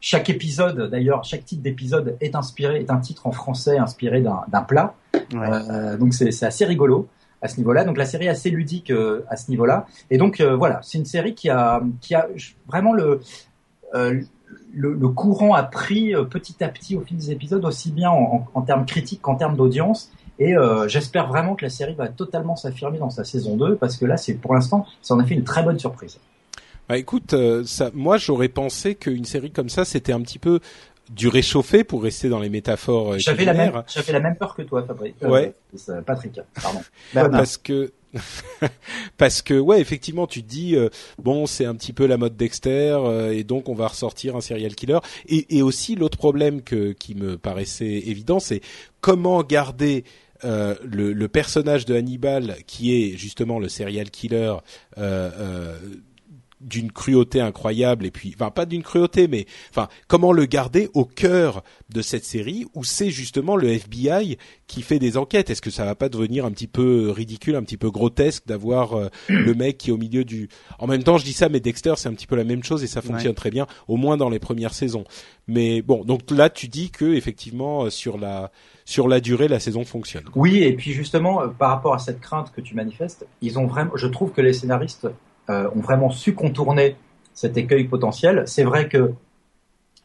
Chaque 0.00 0.30
épisode, 0.30 0.88
d'ailleurs, 0.90 1.24
chaque 1.24 1.44
titre 1.44 1.62
d'épisode 1.62 2.16
est 2.22 2.34
inspiré, 2.34 2.80
est 2.80 2.90
un 2.90 3.00
titre 3.00 3.26
en 3.26 3.32
français 3.32 3.76
inspiré 3.76 4.22
d'un 4.22 4.62
plat. 4.62 4.94
Euh, 5.34 5.96
donc 5.98 6.14
c'est 6.14 6.42
assez 6.42 6.64
rigolo 6.64 7.06
à 7.42 7.48
ce 7.48 7.56
niveau-là. 7.58 7.84
Donc 7.84 7.96
la 7.96 8.04
série 8.04 8.26
est 8.26 8.30
assez 8.30 8.50
ludique 8.50 8.90
euh, 8.90 9.24
à 9.28 9.36
ce 9.36 9.50
niveau-là. 9.50 9.86
Et 10.10 10.18
donc 10.18 10.40
euh, 10.40 10.56
voilà, 10.56 10.80
c'est 10.82 10.98
une 10.98 11.04
série 11.04 11.34
qui 11.34 11.48
a, 11.48 11.82
qui 12.00 12.14
a 12.14 12.28
vraiment 12.66 12.92
le, 12.92 13.20
euh, 13.94 14.20
le, 14.74 14.94
le, 14.94 15.08
courant 15.08 15.54
a 15.54 15.62
pris 15.62 16.14
petit 16.30 16.62
à 16.62 16.68
petit 16.68 16.96
au 16.96 17.00
fil 17.00 17.16
des 17.16 17.30
épisodes, 17.30 17.64
aussi 17.64 17.90
bien 17.90 18.10
en, 18.10 18.62
termes 18.62 18.86
critiques 18.86 19.22
qu'en 19.22 19.36
termes 19.36 19.56
d'audience. 19.56 20.12
Et 20.38 20.54
j'espère 20.86 21.28
vraiment 21.28 21.54
que 21.54 21.66
la 21.66 21.70
série 21.70 21.94
va 21.94 22.08
totalement 22.08 22.56
s'affirmer 22.56 22.98
dans 22.98 23.10
sa 23.10 23.24
saison 23.24 23.58
2 23.58 23.76
parce 23.76 23.98
que 23.98 24.06
là, 24.06 24.16
c'est 24.16 24.34
pour 24.34 24.54
l'instant, 24.54 24.86
ça 25.02 25.14
en 25.14 25.18
a 25.18 25.24
fait 25.24 25.34
une 25.34 25.44
très 25.44 25.62
bonne 25.62 25.78
surprise. 25.78 26.18
Bah 26.88 26.96
écoute, 26.96 27.34
moi 27.92 28.16
j'aurais 28.16 28.48
pensé 28.48 28.94
qu'une 28.94 29.26
série 29.26 29.50
comme 29.50 29.68
ça, 29.68 29.84
c'était 29.84 30.12
un 30.14 30.22
petit 30.22 30.38
peu 30.38 30.60
du 31.10 31.28
réchauffé 31.28 31.84
pour 31.84 32.02
rester 32.02 32.28
dans 32.28 32.40
les 32.40 32.48
métaphores. 32.48 33.14
Euh, 33.14 33.18
j'avais 33.18 33.44
la 33.44 33.54
même, 33.54 33.82
j'avais 33.86 34.12
la 34.12 34.20
même 34.20 34.36
peur 34.36 34.54
que 34.54 34.62
toi, 34.62 34.84
Fabrice. 34.86 35.14
Euh, 35.22 35.28
ouais. 35.28 35.54
Patrick, 36.06 36.40
pardon. 36.62 36.80
parce 37.12 37.56
que 37.56 37.92
parce 39.16 39.42
que 39.42 39.54
ouais, 39.54 39.80
effectivement, 39.80 40.26
tu 40.26 40.42
te 40.42 40.48
dis 40.48 40.76
bon, 41.18 41.46
c'est 41.46 41.64
un 41.64 41.74
petit 41.74 41.92
peu 41.92 42.06
la 42.06 42.16
mode 42.16 42.36
Dexter 42.36 42.98
et 43.32 43.44
donc 43.44 43.68
on 43.68 43.74
va 43.74 43.86
ressortir 43.86 44.34
un 44.34 44.40
serial 44.40 44.74
killer. 44.74 44.98
Et, 45.28 45.58
et 45.58 45.62
aussi 45.62 45.94
l'autre 45.94 46.18
problème 46.18 46.62
que 46.62 46.92
qui 46.92 47.14
me 47.14 47.38
paraissait 47.38 47.84
évident, 47.86 48.40
c'est 48.40 48.62
comment 49.00 49.42
garder 49.44 50.04
euh, 50.44 50.74
le, 50.84 51.12
le, 51.12 51.28
personnage 51.28 51.84
de 51.84 51.94
Hannibal, 51.94 52.56
qui 52.66 52.94
est 52.94 53.16
justement 53.16 53.58
le 53.58 53.68
serial 53.68 54.10
killer, 54.10 54.54
euh, 54.96 55.30
euh, 55.38 55.78
d'une 56.60 56.92
cruauté 56.92 57.40
incroyable 57.40 58.04
et 58.04 58.10
puis 58.10 58.32
enfin 58.34 58.50
pas 58.50 58.66
d'une 58.66 58.82
cruauté 58.82 59.28
mais 59.28 59.46
enfin 59.70 59.88
comment 60.08 60.32
le 60.32 60.44
garder 60.44 60.90
au 60.94 61.04
cœur 61.04 61.62
de 61.88 62.02
cette 62.02 62.24
série 62.24 62.66
où 62.74 62.84
c'est 62.84 63.10
justement 63.10 63.56
le 63.56 63.68
FBI 63.68 64.36
qui 64.66 64.82
fait 64.82 64.98
des 64.98 65.16
enquêtes? 65.16 65.50
Est-ce 65.50 65.62
que 65.62 65.70
ça 65.70 65.84
va 65.84 65.94
pas 65.94 66.08
devenir 66.08 66.44
un 66.44 66.50
petit 66.50 66.66
peu 66.66 67.10
ridicule 67.10 67.56
un 67.56 67.62
petit 67.62 67.76
peu 67.76 67.90
grotesque 67.90 68.46
d'avoir 68.46 68.94
euh, 68.94 69.08
le 69.28 69.54
mec 69.54 69.78
qui 69.78 69.90
est 69.90 69.92
au 69.92 69.96
milieu 69.96 70.24
du 70.24 70.48
en 70.78 70.86
même 70.86 71.02
temps 71.02 71.18
je 71.18 71.24
dis 71.24 71.32
ça 71.32 71.48
mais 71.48 71.60
Dexter 71.60 71.94
c'est 71.96 72.08
un 72.08 72.14
petit 72.14 72.26
peu 72.26 72.36
la 72.36 72.44
même 72.44 72.62
chose 72.62 72.84
et 72.84 72.86
ça 72.86 73.00
fonctionne 73.02 73.34
très 73.34 73.50
bien 73.50 73.66
au 73.88 73.96
moins 73.96 74.16
dans 74.16 74.28
les 74.28 74.38
premières 74.38 74.74
saisons. 74.74 75.04
Mais 75.48 75.82
bon 75.82 76.04
donc 76.04 76.30
là 76.30 76.50
tu 76.50 76.68
dis 76.68 76.90
que 76.90 77.14
effectivement 77.14 77.84
euh, 77.84 77.90
sur 77.90 78.18
la 78.18 78.50
sur 78.84 79.08
la 79.08 79.20
durée 79.20 79.48
la 79.48 79.60
saison 79.60 79.84
fonctionne 79.84 80.24
oui 80.34 80.62
et 80.62 80.74
puis 80.74 80.92
justement 80.92 81.42
euh, 81.42 81.48
par 81.48 81.70
rapport 81.70 81.94
à 81.94 81.98
cette 81.98 82.20
crainte 82.20 82.52
que 82.52 82.60
tu 82.60 82.74
manifestes 82.74 83.26
ils 83.40 83.58
ont 83.58 83.66
vraiment 83.66 83.92
je 83.94 84.06
trouve 84.06 84.32
que 84.32 84.40
les 84.40 84.52
scénaristes 84.52 85.08
ont 85.50 85.80
vraiment 85.80 86.10
su 86.10 86.34
contourner 86.34 86.96
cet 87.34 87.56
écueil 87.56 87.84
potentiel. 87.84 88.44
C'est 88.46 88.64
vrai 88.64 88.88
que 88.88 89.12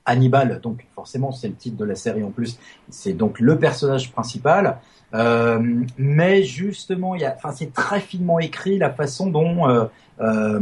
Hannibal, 0.05 0.59
donc 0.61 0.85
forcément 0.93 1.31
c'est 1.31 1.47
le 1.47 1.55
titre 1.55 1.77
de 1.77 1.85
la 1.85 1.95
série 1.95 2.23
en 2.23 2.31
plus, 2.31 2.59
c'est 2.89 3.13
donc 3.13 3.39
le 3.39 3.57
personnage 3.57 4.11
principal. 4.11 4.79
Euh, 5.13 5.59
mais 5.97 6.43
justement, 6.43 7.15
c'est 7.53 7.73
très 7.73 7.99
finement 7.99 8.39
écrit 8.39 8.77
la 8.77 8.91
façon 8.91 9.29
dont 9.29 9.67
euh, 9.69 9.85
euh 10.19 10.59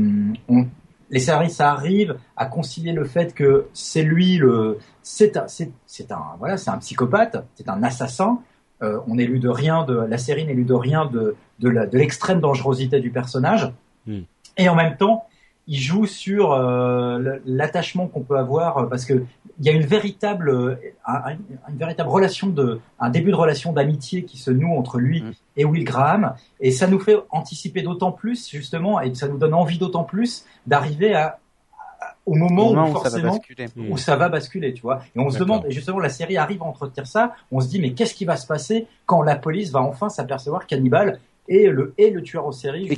les 1.10 1.20
scénaristes 1.20 1.62
arrivent 1.62 2.16
à 2.36 2.48
concilier 2.48 2.92
le 2.92 3.04
fait 3.04 3.36
que 3.36 3.68
c'est 3.74 4.02
lui 4.02 4.38
le, 4.38 4.80
c'est 5.04 5.38
un, 5.38 5.46
c'est, 5.48 6.12
un, 6.12 6.24
voilà, 6.40 6.58
c'est 6.58 6.72
un 6.72 6.80
psychopathe, 6.80 7.38
c'est 7.54 7.70
un 7.70 7.84
assassin. 7.84 8.40
Euh, 8.82 9.00
on 9.06 9.16
de 9.16 9.48
rien 9.48 9.84
de 9.84 9.94
la 9.94 10.18
série 10.18 10.44
n'est 10.44 10.56
lu 10.56 10.64
de 10.64 10.74
rien 10.74 11.06
de 11.06 11.36
de 11.60 11.98
l'extrême 11.98 12.40
dangerosité 12.40 13.00
du 13.00 13.12
personnage. 13.12 13.72
Hmm. 14.08 14.22
Et 14.58 14.70
en 14.70 14.76
même 14.76 14.98
temps, 14.98 15.28
il 15.68 15.80
joue 15.80 16.06
sur 16.06 16.52
euh, 16.52 17.40
l'attachement 17.46 18.08
qu'on 18.08 18.22
peut 18.22 18.38
avoir 18.38 18.78
euh, 18.78 18.86
parce 18.88 19.06
que 19.06 19.24
il 19.60 19.66
y 19.66 19.70
a 19.70 19.72
une 19.72 19.86
véritable, 19.86 20.50
euh, 20.50 20.76
une 21.70 21.78
véritable 21.78 22.10
relation 22.10 22.48
de, 22.48 22.80
un 23.00 23.10
début 23.10 23.30
de 23.30 23.36
relation 23.36 23.72
d'amitié 23.72 24.24
qui 24.24 24.38
se 24.38 24.50
noue 24.50 24.74
entre 24.76 24.98
lui 24.98 25.22
mm. 25.22 25.32
et 25.58 25.66
Will 25.66 25.84
Graham, 25.84 26.34
et 26.60 26.72
ça 26.72 26.88
nous 26.88 27.00
fait 27.00 27.16
anticiper 27.30 27.84
d'autant 27.84 28.12
plus 28.12 28.50
justement, 28.50 29.00
et 29.00 29.14
ça 29.14 29.28
nous 29.28 29.38
donne 29.38 29.54
envie 29.54 29.78
d'autant 29.78 30.04
plus 30.04 30.46
d'arriver 30.66 31.14
à, 31.14 31.40
au 32.26 32.36
moment, 32.36 32.72
où, 32.72 32.92
forcément 32.94 33.34
ça 33.34 33.66
où 33.78 33.98
ça 33.98 34.16
va 34.16 34.30
basculer, 34.30 34.74
tu 34.74 34.82
vois. 34.82 35.02
Et 35.16 35.20
on 35.20 35.30
se 35.30 35.38
demande, 35.38 35.66
et 35.68 35.72
justement, 35.72 36.00
la 36.00 36.10
série 36.10 36.38
arrive 36.38 36.62
à 36.64 36.66
entretenir 36.66 37.06
ça. 37.06 37.34
On 37.52 37.60
se 37.60 37.68
dit, 37.68 37.80
mais 37.80 37.94
qu'est-ce 37.94 38.16
qui 38.16 38.26
va 38.26 38.38
se 38.38 38.48
passer 38.48 38.88
quand 39.06 39.22
la 39.22 39.36
police 39.36 39.72
va 39.72 39.82
enfin 39.82 40.10
s'apercevoir 40.10 40.66
qu'Hannibal 40.66 41.20
est 41.50 41.68
le 41.68 41.94
est 41.98 42.10
le 42.10 42.24
tueur 42.24 42.48
en 42.48 42.52
série 42.52 42.88
et 42.88 42.96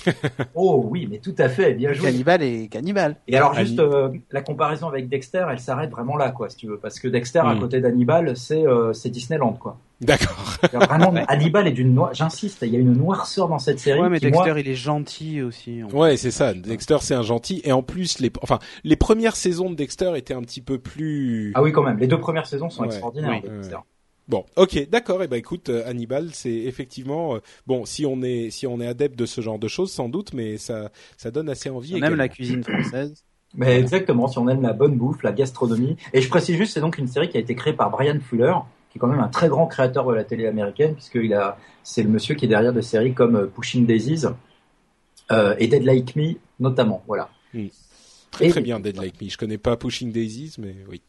oh 0.54 0.86
oui, 0.88 1.08
mais 1.10 1.18
tout 1.18 1.34
à 1.38 1.48
fait, 1.48 1.74
bien 1.74 1.92
joué. 1.92 2.10
Cannibal 2.10 2.42
et 2.42 2.68
cannibal. 2.68 3.16
Et 3.28 3.36
alors 3.36 3.54
juste 3.54 3.78
euh, 3.78 4.10
la 4.30 4.42
comparaison 4.42 4.88
avec 4.88 5.08
Dexter, 5.08 5.46
elle 5.50 5.60
s'arrête 5.60 5.90
vraiment 5.90 6.16
là, 6.16 6.30
quoi, 6.30 6.48
si 6.48 6.56
tu 6.56 6.66
veux, 6.66 6.78
parce 6.78 6.98
que 6.98 7.08
Dexter 7.08 7.40
à 7.40 7.54
hmm. 7.54 7.60
côté 7.60 7.80
d'Hannibal, 7.80 8.36
c'est 8.36 8.66
euh, 8.66 8.92
c'est 8.92 9.10
Disneyland, 9.10 9.52
quoi. 9.52 9.78
D'accord. 10.02 10.56
Vraiment, 10.72 11.14
Hannibal 11.28 11.68
est 11.68 11.72
d'une 11.72 11.94
noire. 11.94 12.12
J'insiste, 12.12 12.58
il 12.62 12.72
y 12.72 12.76
a 12.76 12.80
une 12.80 12.92
noirceur 12.92 13.48
dans 13.48 13.60
cette 13.60 13.78
série. 13.78 14.00
Ouais, 14.00 14.08
mais 14.08 14.18
qui, 14.18 14.26
Dexter, 14.26 14.50
moi- 14.50 14.60
il 14.60 14.68
est 14.68 14.74
gentil 14.74 15.42
aussi. 15.42 15.82
Ouais, 15.84 16.16
c'est 16.16 16.32
ça. 16.32 16.54
Dexter, 16.54 16.96
c'est 17.00 17.14
un 17.14 17.22
gentil. 17.22 17.60
Et 17.64 17.70
en 17.70 17.82
plus, 17.82 18.18
les, 18.18 18.32
enfin, 18.42 18.58
les 18.82 18.96
premières 18.96 19.36
saisons 19.36 19.70
de 19.70 19.76
Dexter 19.76 20.14
étaient 20.16 20.34
un 20.34 20.42
petit 20.42 20.60
peu 20.60 20.78
plus. 20.78 21.52
Ah 21.54 21.62
oui, 21.62 21.70
quand 21.70 21.84
même. 21.84 21.98
Les 21.98 22.08
deux 22.08 22.18
premières 22.18 22.46
saisons 22.46 22.68
sont 22.68 22.82
Ouais, 22.82 22.88
extraordinaires. 22.88 23.40
oui, 23.44 23.48
ouais, 23.48 23.56
Dexter. 23.56 23.76
Bon, 24.28 24.44
ok, 24.56 24.88
d'accord. 24.88 25.22
Et 25.22 25.28
ben 25.28 25.36
écoute, 25.36 25.68
euh, 25.68 25.86
Hannibal, 25.86 26.30
c'est 26.32 26.52
effectivement 26.52 27.36
euh, 27.36 27.38
bon. 27.66 27.84
Si 27.84 28.06
on 28.06 28.22
est 28.22 28.50
si 28.50 28.66
on 28.66 28.80
est 28.80 28.86
adepte 28.86 29.18
de 29.18 29.26
ce 29.26 29.40
genre 29.40 29.58
de 29.58 29.68
choses, 29.68 29.90
sans 29.92 30.08
doute, 30.08 30.32
mais 30.32 30.58
ça 30.58 30.90
ça 31.16 31.30
donne 31.30 31.48
assez 31.48 31.70
envie. 31.70 31.94
On 31.96 32.02
aime 32.02 32.14
la 32.14 32.28
cuisine 32.28 32.62
française. 32.62 33.24
Mais 33.54 33.78
exactement, 33.78 34.28
si 34.28 34.38
on 34.38 34.48
aime 34.48 34.62
la 34.62 34.72
bonne 34.72 34.96
bouffe, 34.96 35.22
la 35.22 35.32
gastronomie. 35.32 35.98
Et 36.14 36.22
je 36.22 36.28
précise 36.30 36.56
juste, 36.56 36.72
c'est 36.72 36.80
donc 36.80 36.96
une 36.96 37.06
série 37.06 37.28
qui 37.28 37.36
a 37.36 37.40
été 37.40 37.54
créée 37.54 37.74
par 37.74 37.90
Brian 37.90 38.18
Fuller, 38.18 38.54
qui 38.90 38.96
est 38.96 38.98
quand 38.98 39.08
même 39.08 39.20
un 39.20 39.28
très 39.28 39.48
grand 39.48 39.66
créateur 39.66 40.06
de 40.06 40.14
la 40.14 40.24
télé 40.24 40.46
américaine, 40.46 40.94
puisqu'il 40.94 41.34
a, 41.34 41.58
c'est 41.82 42.02
le 42.02 42.08
monsieur 42.08 42.34
qui 42.34 42.46
est 42.46 42.48
derrière 42.48 42.72
des 42.72 42.80
séries 42.80 43.12
comme 43.12 43.36
euh, 43.36 43.46
Pushing 43.46 43.84
Daisies 43.84 44.24
euh, 45.30 45.54
et 45.58 45.66
Dead 45.66 45.82
Like 45.84 46.16
Me, 46.16 46.36
notamment. 46.60 47.02
Voilà. 47.06 47.28
Très 48.30 48.46
Et- 48.46 48.48
très 48.48 48.62
bien, 48.62 48.80
Dead 48.80 48.96
Like 48.96 49.20
Me. 49.20 49.28
Je 49.28 49.36
connais 49.36 49.58
pas 49.58 49.76
Pushing 49.76 50.12
Daisies, 50.12 50.54
mais 50.58 50.74
oui. 50.88 51.02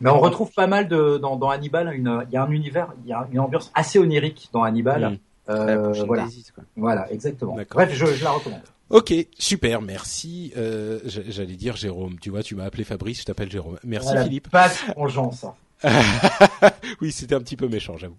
Mais 0.00 0.10
on 0.10 0.18
retrouve 0.20 0.50
pas 0.52 0.66
mal 0.66 0.88
de 0.88 1.18
dans, 1.18 1.36
dans 1.36 1.50
Hannibal. 1.50 1.92
Une, 1.94 2.24
il 2.28 2.32
y 2.32 2.36
a 2.36 2.42
un 2.42 2.50
univers, 2.50 2.92
il 3.04 3.08
y 3.10 3.12
a 3.12 3.26
une 3.30 3.40
ambiance 3.40 3.70
assez 3.74 3.98
onirique 3.98 4.48
dans 4.52 4.62
Hannibal. 4.62 5.18
Euh, 5.48 5.92
voilà, 6.06 6.26
quoi. 6.54 6.64
voilà, 6.76 7.12
exactement. 7.12 7.56
Bref, 7.70 7.90
je, 7.92 8.06
je 8.06 8.22
la 8.24 8.30
recommande. 8.30 8.60
Ok, 8.90 9.12
super, 9.38 9.82
merci. 9.82 10.52
Euh, 10.56 10.98
J'allais 11.04 11.56
dire 11.56 11.76
Jérôme. 11.76 12.18
Tu 12.20 12.30
vois, 12.30 12.42
tu 12.42 12.54
m'as 12.54 12.64
appelé 12.64 12.84
Fabrice, 12.84 13.20
je 13.20 13.24
t'appelle 13.24 13.50
Jérôme. 13.50 13.78
Merci 13.84 14.08
Voilà, 14.08 14.24
Philippe. 14.24 14.48
Pas 14.50 14.68
de 14.68 14.74
vengeance. 14.96 15.44
hein. 15.44 15.54
oui, 17.00 17.12
c'était 17.12 17.34
un 17.34 17.40
petit 17.40 17.56
peu 17.56 17.68
méchant, 17.68 17.96
j'avoue. 17.96 18.18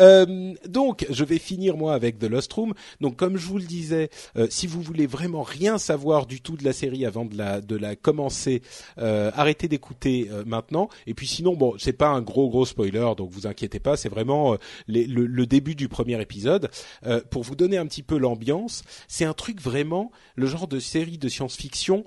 Euh, 0.00 0.54
donc, 0.66 1.06
je 1.10 1.24
vais 1.24 1.38
finir 1.38 1.76
moi 1.76 1.94
avec 1.94 2.18
The 2.18 2.24
Lost 2.24 2.52
Room. 2.52 2.74
Donc, 3.00 3.16
comme 3.16 3.36
je 3.36 3.46
vous 3.46 3.58
le 3.58 3.64
disais, 3.64 4.10
euh, 4.36 4.46
si 4.50 4.66
vous 4.66 4.80
voulez 4.80 5.06
vraiment 5.06 5.42
rien 5.42 5.78
savoir 5.78 6.26
du 6.26 6.40
tout 6.40 6.56
de 6.56 6.64
la 6.64 6.72
série 6.72 7.04
avant 7.06 7.24
de 7.24 7.36
la 7.36 7.60
de 7.60 7.76
la 7.76 7.96
commencer, 7.96 8.62
euh, 8.98 9.30
arrêtez 9.34 9.68
d'écouter 9.68 10.28
euh, 10.30 10.44
maintenant. 10.46 10.88
Et 11.06 11.14
puis 11.14 11.26
sinon, 11.26 11.54
bon, 11.54 11.74
c'est 11.78 11.92
pas 11.92 12.08
un 12.08 12.22
gros 12.22 12.48
gros 12.48 12.66
spoiler, 12.66 13.12
donc 13.16 13.30
vous 13.30 13.46
inquiétez 13.46 13.80
pas. 13.80 13.96
C'est 13.96 14.08
vraiment 14.08 14.54
euh, 14.54 14.56
le, 14.88 15.04
le 15.26 15.46
début 15.46 15.74
du 15.74 15.88
premier 15.88 16.20
épisode 16.20 16.70
Euh, 17.06 17.20
pour 17.30 17.42
vous 17.42 17.54
donner 17.56 17.78
un 17.78 17.86
petit 17.86 18.02
peu 18.02 18.16
l'ambiance. 18.16 18.82
C'est 19.08 19.24
un 19.24 19.34
truc 19.34 19.60
vraiment 19.60 20.10
le 20.36 20.46
genre 20.46 20.68
de 20.68 20.78
série 20.78 21.18
de 21.18 21.28
science-fiction 21.28 22.04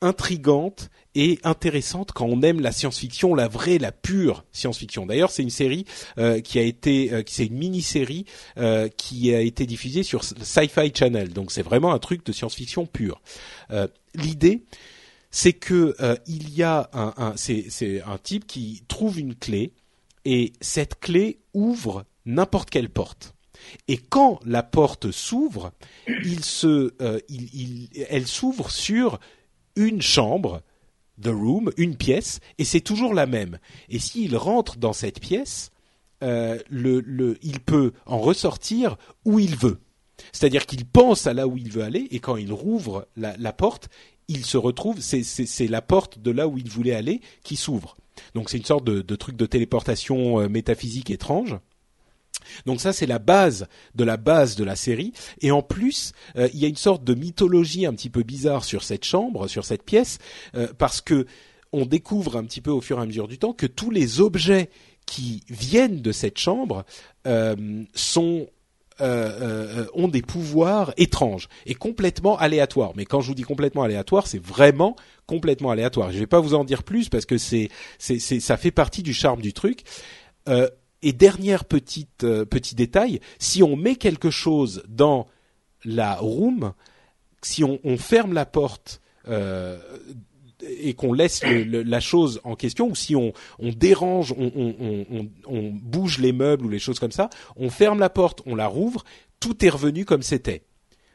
intrigante 0.00 0.90
et 1.14 1.38
intéressante 1.44 2.12
quand 2.12 2.26
on 2.26 2.42
aime 2.42 2.60
la 2.60 2.72
science-fiction, 2.72 3.34
la 3.34 3.48
vraie, 3.48 3.78
la 3.78 3.92
pure 3.92 4.44
science-fiction. 4.52 5.06
D'ailleurs, 5.06 5.30
c'est 5.30 5.42
une 5.42 5.50
série 5.50 5.86
euh, 6.18 6.40
qui 6.40 6.58
a 6.58 6.62
été, 6.62 7.12
euh, 7.12 7.22
c'est 7.26 7.46
une 7.46 7.56
mini-série 7.56 8.26
euh, 8.58 8.88
qui 8.88 9.34
a 9.34 9.40
été 9.40 9.64
diffusée 9.64 10.02
sur 10.02 10.24
Sci-Fi 10.24 10.92
Channel. 10.94 11.32
Donc, 11.32 11.50
c'est 11.50 11.62
vraiment 11.62 11.94
un 11.94 11.98
truc 11.98 12.24
de 12.26 12.32
science-fiction 12.32 12.86
pure. 12.86 13.22
L'idée, 14.14 14.64
c'est 15.30 15.54
que 15.54 15.94
il 16.26 16.54
y 16.54 16.62
a 16.62 16.90
un, 16.92 17.32
c'est, 17.36 18.02
un 18.06 18.18
type 18.18 18.46
qui 18.46 18.82
trouve 18.88 19.18
une 19.18 19.34
clé 19.34 19.72
et 20.24 20.52
cette 20.60 21.00
clé 21.00 21.38
ouvre 21.54 22.04
n'importe 22.24 22.70
quelle 22.70 22.90
porte. 22.90 23.34
Et 23.88 23.96
quand 23.96 24.38
la 24.44 24.62
porte 24.62 25.10
s'ouvre, 25.10 25.72
elle 26.08 26.44
s'ouvre 28.26 28.70
sur 28.70 29.18
une 29.76 30.02
chambre, 30.02 30.62
the 31.20 31.28
room, 31.28 31.70
une 31.76 31.96
pièce, 31.96 32.40
et 32.58 32.64
c'est 32.64 32.80
toujours 32.80 33.14
la 33.14 33.26
même. 33.26 33.58
Et 33.88 33.98
s'il 33.98 34.36
rentre 34.36 34.76
dans 34.76 34.92
cette 34.92 35.20
pièce, 35.20 35.70
euh, 36.22 36.58
il 36.70 37.60
peut 37.60 37.92
en 38.06 38.18
ressortir 38.18 38.96
où 39.24 39.38
il 39.38 39.56
veut. 39.56 39.78
C'est-à-dire 40.32 40.66
qu'il 40.66 40.86
pense 40.86 41.26
à 41.26 41.34
là 41.34 41.46
où 41.46 41.56
il 41.56 41.70
veut 41.70 41.82
aller, 41.82 42.08
et 42.10 42.20
quand 42.20 42.36
il 42.36 42.52
rouvre 42.52 43.06
la, 43.16 43.52
porte, 43.52 43.88
il 44.28 44.44
se 44.44 44.56
retrouve, 44.56 45.00
c'est, 45.00 45.68
la 45.68 45.82
porte 45.82 46.18
de 46.18 46.30
là 46.30 46.48
où 46.48 46.58
il 46.58 46.68
voulait 46.68 46.94
aller 46.94 47.20
qui 47.42 47.56
s'ouvre. 47.56 47.96
Donc 48.34 48.48
c'est 48.48 48.56
une 48.56 48.64
sorte 48.64 48.84
de, 48.84 49.02
de 49.02 49.16
truc 49.16 49.36
de 49.36 49.46
téléportation 49.46 50.40
euh, 50.40 50.48
métaphysique 50.48 51.10
étrange. 51.10 51.58
Donc 52.64 52.80
ça 52.80 52.92
c'est 52.92 53.06
la 53.06 53.18
base 53.18 53.66
de 53.94 54.04
la 54.04 54.16
base 54.16 54.56
de 54.56 54.64
la 54.64 54.76
série 54.76 55.12
et 55.40 55.50
en 55.50 55.62
plus 55.62 56.12
euh, 56.36 56.48
il 56.52 56.60
y 56.60 56.64
a 56.64 56.68
une 56.68 56.76
sorte 56.76 57.04
de 57.04 57.14
mythologie 57.14 57.86
un 57.86 57.92
petit 57.92 58.10
peu 58.10 58.22
bizarre 58.22 58.64
sur 58.64 58.82
cette 58.82 59.04
chambre, 59.04 59.48
sur 59.48 59.64
cette 59.64 59.82
pièce 59.82 60.18
euh, 60.54 60.68
parce 60.78 61.00
que 61.00 61.26
on 61.72 61.84
découvre 61.84 62.36
un 62.36 62.44
petit 62.44 62.60
peu 62.60 62.70
au 62.70 62.80
fur 62.80 62.98
et 62.98 63.02
à 63.02 63.06
mesure 63.06 63.28
du 63.28 63.38
temps 63.38 63.52
que 63.52 63.66
tous 63.66 63.90
les 63.90 64.20
objets 64.20 64.70
qui 65.04 65.42
viennent 65.48 66.00
de 66.00 66.12
cette 66.12 66.38
chambre 66.38 66.84
euh, 67.26 67.84
ont 69.94 70.08
des 70.08 70.22
pouvoirs 70.22 70.94
étranges 70.96 71.48
et 71.66 71.74
complètement 71.74 72.38
aléatoires. 72.38 72.92
Mais 72.96 73.04
quand 73.04 73.20
je 73.20 73.28
vous 73.28 73.34
dis 73.34 73.42
complètement 73.42 73.82
aléatoire, 73.82 74.26
c'est 74.26 74.42
vraiment 74.42 74.96
complètement 75.26 75.70
aléatoire. 75.70 76.12
Je 76.12 76.18
vais 76.18 76.26
pas 76.26 76.40
vous 76.40 76.54
en 76.54 76.64
dire 76.64 76.82
plus 76.82 77.08
parce 77.08 77.26
que 77.26 77.36
ça 77.36 78.56
fait 78.56 78.70
partie 78.70 79.02
du 79.02 79.12
charme 79.12 79.42
du 79.42 79.52
truc. 79.52 79.82
Et 81.02 81.12
dernière 81.12 81.64
petite 81.64 82.24
euh, 82.24 82.44
petit 82.44 82.74
détail, 82.74 83.20
si 83.38 83.62
on 83.62 83.76
met 83.76 83.96
quelque 83.96 84.30
chose 84.30 84.82
dans 84.88 85.26
la 85.84 86.14
room, 86.14 86.72
si 87.42 87.62
on, 87.62 87.78
ferme 87.96 88.32
la 88.32 88.44
porte 88.44 89.00
euh, 89.28 89.78
et 90.62 90.94
qu'on 90.94 91.12
laisse 91.12 91.42
la 91.44 92.00
chose 92.00 92.40
en 92.44 92.56
question, 92.56 92.88
ou 92.88 92.94
si 92.94 93.14
on, 93.14 93.32
dérange, 93.60 94.34
on, 94.36 95.70
bouge 95.74 96.18
les 96.18 96.32
meubles 96.32 96.66
ou 96.66 96.68
les 96.68 96.78
choses 96.78 96.98
comme 96.98 97.12
ça, 97.12 97.30
on 97.56 97.70
ferme 97.70 98.00
la 98.00 98.10
porte, 98.10 98.42
on 98.46 98.56
la 98.56 98.66
rouvre, 98.66 99.04
tout 99.38 99.64
est 99.64 99.68
revenu 99.68 100.04
comme 100.04 100.22
c'était. 100.22 100.64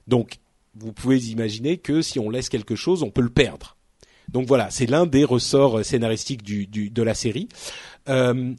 Donc, 0.08 0.38
vous 0.76 0.94
pouvez 0.94 1.17
imaginer 1.32 1.78
que 1.78 2.02
si 2.02 2.20
on 2.20 2.30
laisse 2.30 2.48
quelque 2.48 2.76
chose, 2.76 3.04
on 3.04 3.10
peut 3.10 3.22
le 3.22 3.30
perdre. 3.30 3.76
Donc 4.30 4.48
voilà, 4.48 4.70
c'est 4.70 4.86
l'un 4.86 5.06
des 5.06 5.26
ressorts 5.26 5.84
scénaristiques 5.84 6.44
de 6.44 7.04
la 7.04 7.13
série. 7.13 7.50
Euh, 8.08 8.54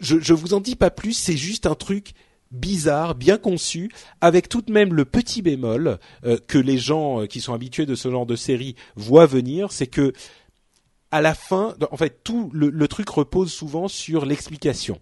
je, 0.00 0.18
je 0.18 0.32
vous 0.32 0.54
en 0.54 0.60
dis 0.60 0.76
pas 0.76 0.90
plus, 0.90 1.12
c'est 1.12 1.36
juste 1.36 1.66
un 1.66 1.74
truc 1.74 2.12
bizarre, 2.50 3.14
bien 3.14 3.38
conçu, 3.38 3.90
avec 4.20 4.48
tout 4.48 4.62
de 4.62 4.72
même 4.72 4.94
le 4.94 5.04
petit 5.04 5.42
bémol 5.42 5.98
euh, 6.24 6.38
que 6.48 6.58
les 6.58 6.78
gens 6.78 7.22
euh, 7.22 7.26
qui 7.26 7.40
sont 7.40 7.54
habitués 7.54 7.86
de 7.86 7.94
ce 7.94 8.10
genre 8.10 8.26
de 8.26 8.36
série 8.36 8.74
voient 8.96 9.26
venir, 9.26 9.72
c'est 9.72 9.86
que 9.86 10.12
à 11.12 11.20
la 11.20 11.34
fin, 11.34 11.74
en 11.90 11.96
fait, 11.96 12.22
tout 12.22 12.50
le, 12.52 12.70
le 12.70 12.88
truc 12.88 13.08
repose 13.08 13.52
souvent 13.52 13.88
sur 13.88 14.24
l'explication, 14.24 15.00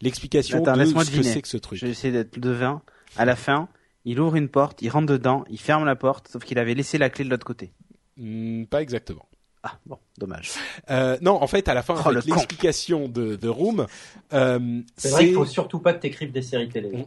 l'explication 0.00 0.60
de 0.60 0.64
ce 0.64 0.92
que 0.92 1.04
deviner. 1.04 1.22
c'est 1.22 1.42
que 1.42 1.48
ce 1.48 1.56
truc. 1.56 1.78
Je 1.78 1.86
vais 1.86 1.92
essayer 1.92 2.12
d'être 2.12 2.38
devin. 2.38 2.82
À 3.16 3.24
la 3.24 3.34
fin, 3.34 3.68
il 4.04 4.20
ouvre 4.20 4.36
une 4.36 4.48
porte, 4.48 4.82
il 4.82 4.90
rentre 4.90 5.06
dedans, 5.06 5.44
il 5.48 5.58
ferme 5.58 5.84
la 5.84 5.96
porte, 5.96 6.28
sauf 6.28 6.44
qu'il 6.44 6.58
avait 6.58 6.74
laissé 6.74 6.98
la 6.98 7.08
clé 7.08 7.24
de 7.24 7.30
l'autre 7.30 7.46
côté. 7.46 7.72
Hmm, 8.18 8.64
pas 8.64 8.82
exactement. 8.82 9.26
Ah, 9.64 9.72
bon, 9.86 9.98
dommage. 10.18 10.52
Euh, 10.90 11.18
non, 11.20 11.42
en 11.42 11.46
fait, 11.48 11.68
à 11.68 11.74
la 11.74 11.82
fin, 11.82 11.94
Oh, 11.96 12.08
avec 12.08 12.24
le 12.24 12.30
con. 12.30 12.36
l'explication 12.36 13.08
de 13.08 13.34
The 13.36 13.46
Room, 13.46 13.86
euh, 14.32 14.80
C'est 14.96 15.08
vrai 15.10 15.24
qu'il 15.26 15.34
faut 15.34 15.44
surtout 15.44 15.80
pas 15.80 15.92
que 15.94 16.00
t'écrives 16.00 16.30
des 16.32 16.42
séries 16.42 16.68
télé. 16.68 16.90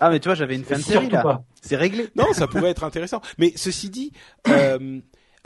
Ah, 0.00 0.10
mais 0.10 0.20
tu 0.20 0.28
vois, 0.28 0.34
j'avais 0.34 0.54
une 0.54 0.64
fin 0.64 0.76
de 0.76 0.82
série 0.82 1.08
là. 1.08 1.42
C'est 1.62 1.76
réglé. 1.76 2.08
Non, 2.14 2.32
ça 2.32 2.46
pourrait 2.46 2.70
être 2.70 2.84
intéressant. 2.84 3.20
Mais 3.38 3.52
ceci 3.56 3.88
dit, 3.90 4.12
euh, 4.48 5.00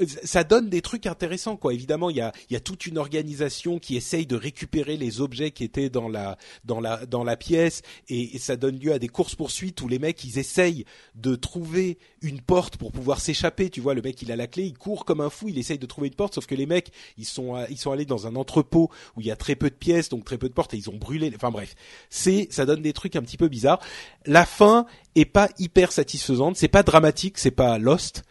ça 0.07 0.45
donne 0.45 0.69
des 0.69 0.83
trucs 0.83 1.07
intéressants, 1.07 1.57
quoi. 1.57 1.75
Évidemment, 1.75 2.11
il 2.11 2.17
y 2.17 2.21
a, 2.21 2.33
y 2.51 2.57
a 2.57 2.61
toute 2.61 2.87
une 2.87 2.99
organisation 2.99 3.79
qui 3.79 3.97
essaye 3.97 4.27
de 4.27 4.37
récupérer 4.37 4.97
les 4.97 5.21
objets 5.21 5.51
qui 5.51 5.65
étaient 5.65 5.91
dans 5.91 6.09
la 6.09 6.37
dans 6.65 6.81
la 6.81 7.07
dans 7.07 7.25
la 7.25 7.37
pièce, 7.37 7.83
et, 8.09 8.39
ça 8.39 8.57
donne 8.57 8.79
lieu 8.79 8.93
à 8.93 8.99
des 8.99 9.09
courses 9.09 9.35
poursuites 9.35 9.81
où 9.83 9.89
les 9.89 9.99
mecs 9.99 10.25
ils 10.25 10.39
essayent 10.39 10.85
de 11.15 11.35
trouver 11.37 11.99
une 12.23 12.41
porte 12.41 12.77
pour 12.77 12.93
pouvoir 12.93 13.21
s'échapper. 13.21 13.71
Tu 13.71 13.81
vois, 13.81 13.95
le 13.95 14.03
mec 14.03 14.21
il 14.23 14.33
a 14.33 14.37
la 14.37 14.47
clé, 14.47 14.65
il 14.65 14.77
court 14.77 15.05
comme 15.05 15.21
un 15.21 15.31
fou, 15.31 15.49
il 15.49 15.59
essaye 15.59 15.79
de 15.79 15.87
trouver 15.87 16.09
une 16.09 16.15
porte, 16.15 16.35
sauf 16.35 16.47
que 16.47 16.55
les 16.55 16.67
mecs 16.67 16.93
ils 17.19 17.27
sont 17.27 17.65
ils 17.69 17.79
sont 17.79 17.93
allés 17.93 18.05
dans 18.05 18.27
un 18.27 18.37
entrepôt 18.37 18.91
où 19.17 19.21
il 19.21 19.27
y 19.27 19.31
a 19.31 19.37
très 19.37 19.55
peu 19.55 19.71
de 19.71 19.75
pièces, 19.75 20.09
donc 20.09 20.25
très 20.25 20.39
peu 20.39 20.49
de 20.49 20.55
portes, 20.55 20.75
et 20.75 20.77
ils 20.77 20.91
ont 20.91 20.97
brûlé. 20.97 21.33
Enfin 21.35 21.51
bref, 21.51 21.75
c'est 22.11 22.49
ça 22.51 22.67
donne 22.67 22.83
des 22.83 22.93
trucs 22.93 23.17
un 23.17 23.23
petit 23.23 23.37
peu 23.37 23.49
bizarres. 23.49 23.81
La 24.27 24.47
fin 24.47 24.87
est 25.15 25.25
pas 25.25 25.49
hyper 25.59 25.93
satisfaisante, 25.93 26.57
c'est 26.57 26.69
pas 26.69 26.83
dramatique, 26.83 27.39
c'est 27.39 27.51
pas 27.51 27.79
Lost 27.79 28.25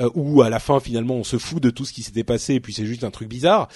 euh, 0.00 0.10
où 0.14 0.42
à 0.42 0.50
la 0.50 0.58
fin 0.58 0.80
finalement 0.80 1.14
on 1.14 1.24
se 1.24 1.38
fout 1.38 1.62
de 1.62 1.70
tout 1.70 1.84
ce 1.84 1.92
qui 1.92 2.02
s'était 2.02 2.24
passé 2.24 2.54
et 2.54 2.60
puis 2.60 2.72
c'est 2.72 2.86
juste 2.86 3.04
un 3.04 3.10
truc 3.10 3.28
bizarre. 3.28 3.68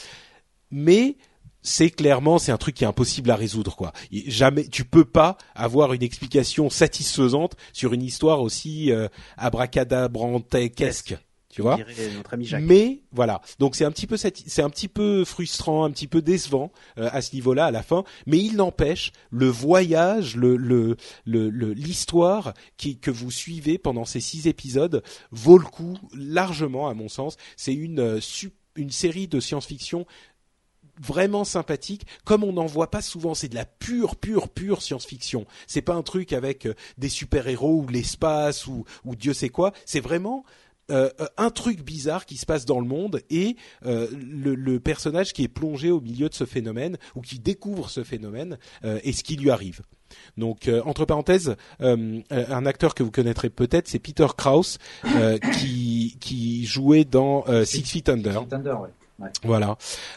Mais 0.71 1.17
c'est 1.63 1.91
clairement 1.91 2.39
c'est 2.39 2.53
un 2.53 2.59
truc 2.59 2.75
qui 2.77 2.85
est 2.85 2.87
impossible 2.87 3.31
à 3.31 3.37
résoudre 3.37 3.77
quoi. 3.77 3.93
Jamais 4.11 4.67
tu 4.67 4.85
peux 4.85 5.05
pas 5.05 5.37
avoir 5.55 5.93
une 5.93 6.03
explication 6.03 6.71
satisfaisante 6.71 7.57
sur 7.73 7.93
une 7.93 8.03
histoire 8.03 8.41
aussi 8.41 8.93
euh, 8.93 9.09
tu 11.57 11.63
vois. 11.63 11.77
Dirait 11.77 12.11
notre 12.15 12.35
ami 12.35 12.45
Jacques. 12.45 12.63
Mais 12.65 13.01
voilà, 13.13 13.41
donc 13.59 13.77
c'est 13.77 13.87
un 13.87 13.91
petit 13.91 14.07
peu 14.07 14.17
sati- 14.17 14.45
c'est 14.47 14.61
un 14.61 14.69
petit 14.69 14.89
peu 14.89 15.25
frustrant, 15.25 15.85
un 15.85 15.91
petit 15.91 16.07
peu 16.07 16.21
décevant 16.21 16.71
euh, 16.99 17.09
à 17.13 17.23
ce 17.23 17.35
niveau-là 17.35 17.65
à 17.65 17.71
la 17.71 17.83
fin, 17.83 18.05
mais 18.27 18.37
il 18.39 18.57
n'empêche 18.57 19.11
le 19.31 19.47
voyage, 19.47 20.37
le 20.37 20.57
le 20.59 20.97
le 21.25 21.49
le- 21.49 21.73
l'histoire 21.73 22.53
qui 22.77 22.99
que 22.99 23.11
vous 23.11 23.31
suivez 23.31 23.79
pendant 23.79 24.05
ces 24.05 24.21
six 24.21 24.47
épisodes 24.49 25.03
vaut 25.31 25.57
le 25.57 25.65
coup 25.65 25.99
largement 26.15 26.89
à 26.89 26.95
mon 26.95 27.09
sens. 27.09 27.39
C'est 27.57 27.73
une 27.75 28.01
euh, 28.01 28.21
une 28.75 28.91
série 28.91 29.27
de 29.29 29.41
science-fiction 29.41 30.05
vraiment 30.99 31.45
sympathique, 31.45 32.07
comme 32.25 32.43
on 32.43 32.55
n'en 32.55 32.65
voit 32.67 32.91
pas 32.91 33.03
souvent. 33.03 33.35
C'est 33.35 33.49
de 33.49 33.55
la 33.55 33.67
pure, 33.67 34.17
pure, 34.17 34.49
pure 34.49 34.81
science-fiction. 34.81 35.47
C'est 35.67 35.83
pas 35.83 35.93
un 35.95 36.03
truc 36.03 36.33
avec 36.33 36.67
euh, 36.67 36.75
des 36.97 37.11
super-héros 37.11 37.83
ou 37.83 37.89
l'espace 37.89 38.67
ou, 38.67 38.85
ou 39.05 39.15
Dieu 39.15 39.35
sait 39.35 39.51
quoi. 39.51 39.73
C'est 39.85 40.01
vraiment 40.01 40.45
euh, 40.91 41.09
un 41.37 41.51
truc 41.51 41.83
bizarre 41.83 42.27
qui 42.27 42.37
se 42.37 42.47
passe 42.47 42.65
dans 42.65 42.81
le 42.81 42.87
monde 42.87 43.21
et 43.31 43.57
euh, 43.85 44.07
le, 44.13 44.55
le, 44.55 44.79
personnage 44.81 45.33
qui 45.33 45.43
est 45.43 45.49
plongé 45.49 45.91
au 45.91 46.01
milieu 46.01 46.29
de 46.29 46.35
ce 46.35 46.45
phénomène 46.45 46.97
ou 47.15 47.21
qui 47.23 47.39
découvre 47.39 47.91
ce 47.91 48.05
phénomène 48.05 48.59
euh, 48.85 49.01
et 49.03 49.13
ce 49.13 49.23
qui 49.25 49.37
lui 49.37 49.51
arrive. 49.51 49.81
Donc 50.37 50.71
entre 50.85 51.05
parenthèses, 51.05 51.57
un 51.81 52.67
acteur 52.67 52.95
que 52.95 53.03
vous 53.03 53.11
connaîtrez 53.11 53.51
peut-être, 53.51 53.89
c'est 53.89 53.99
Peter 53.99 54.27
Krause 54.37 54.79
qui 55.59 56.17
qui 56.21 56.65
jouait 56.65 57.05
dans 57.05 57.45
Six 57.65 57.83
Feet 57.83 58.09
Under. 58.09 58.33
Six 58.33 58.39
Feet 58.45 58.53
Under 58.55 58.81
ouais. 58.81 58.89
Ouais. 59.19 59.31
Voilà. 59.45 59.77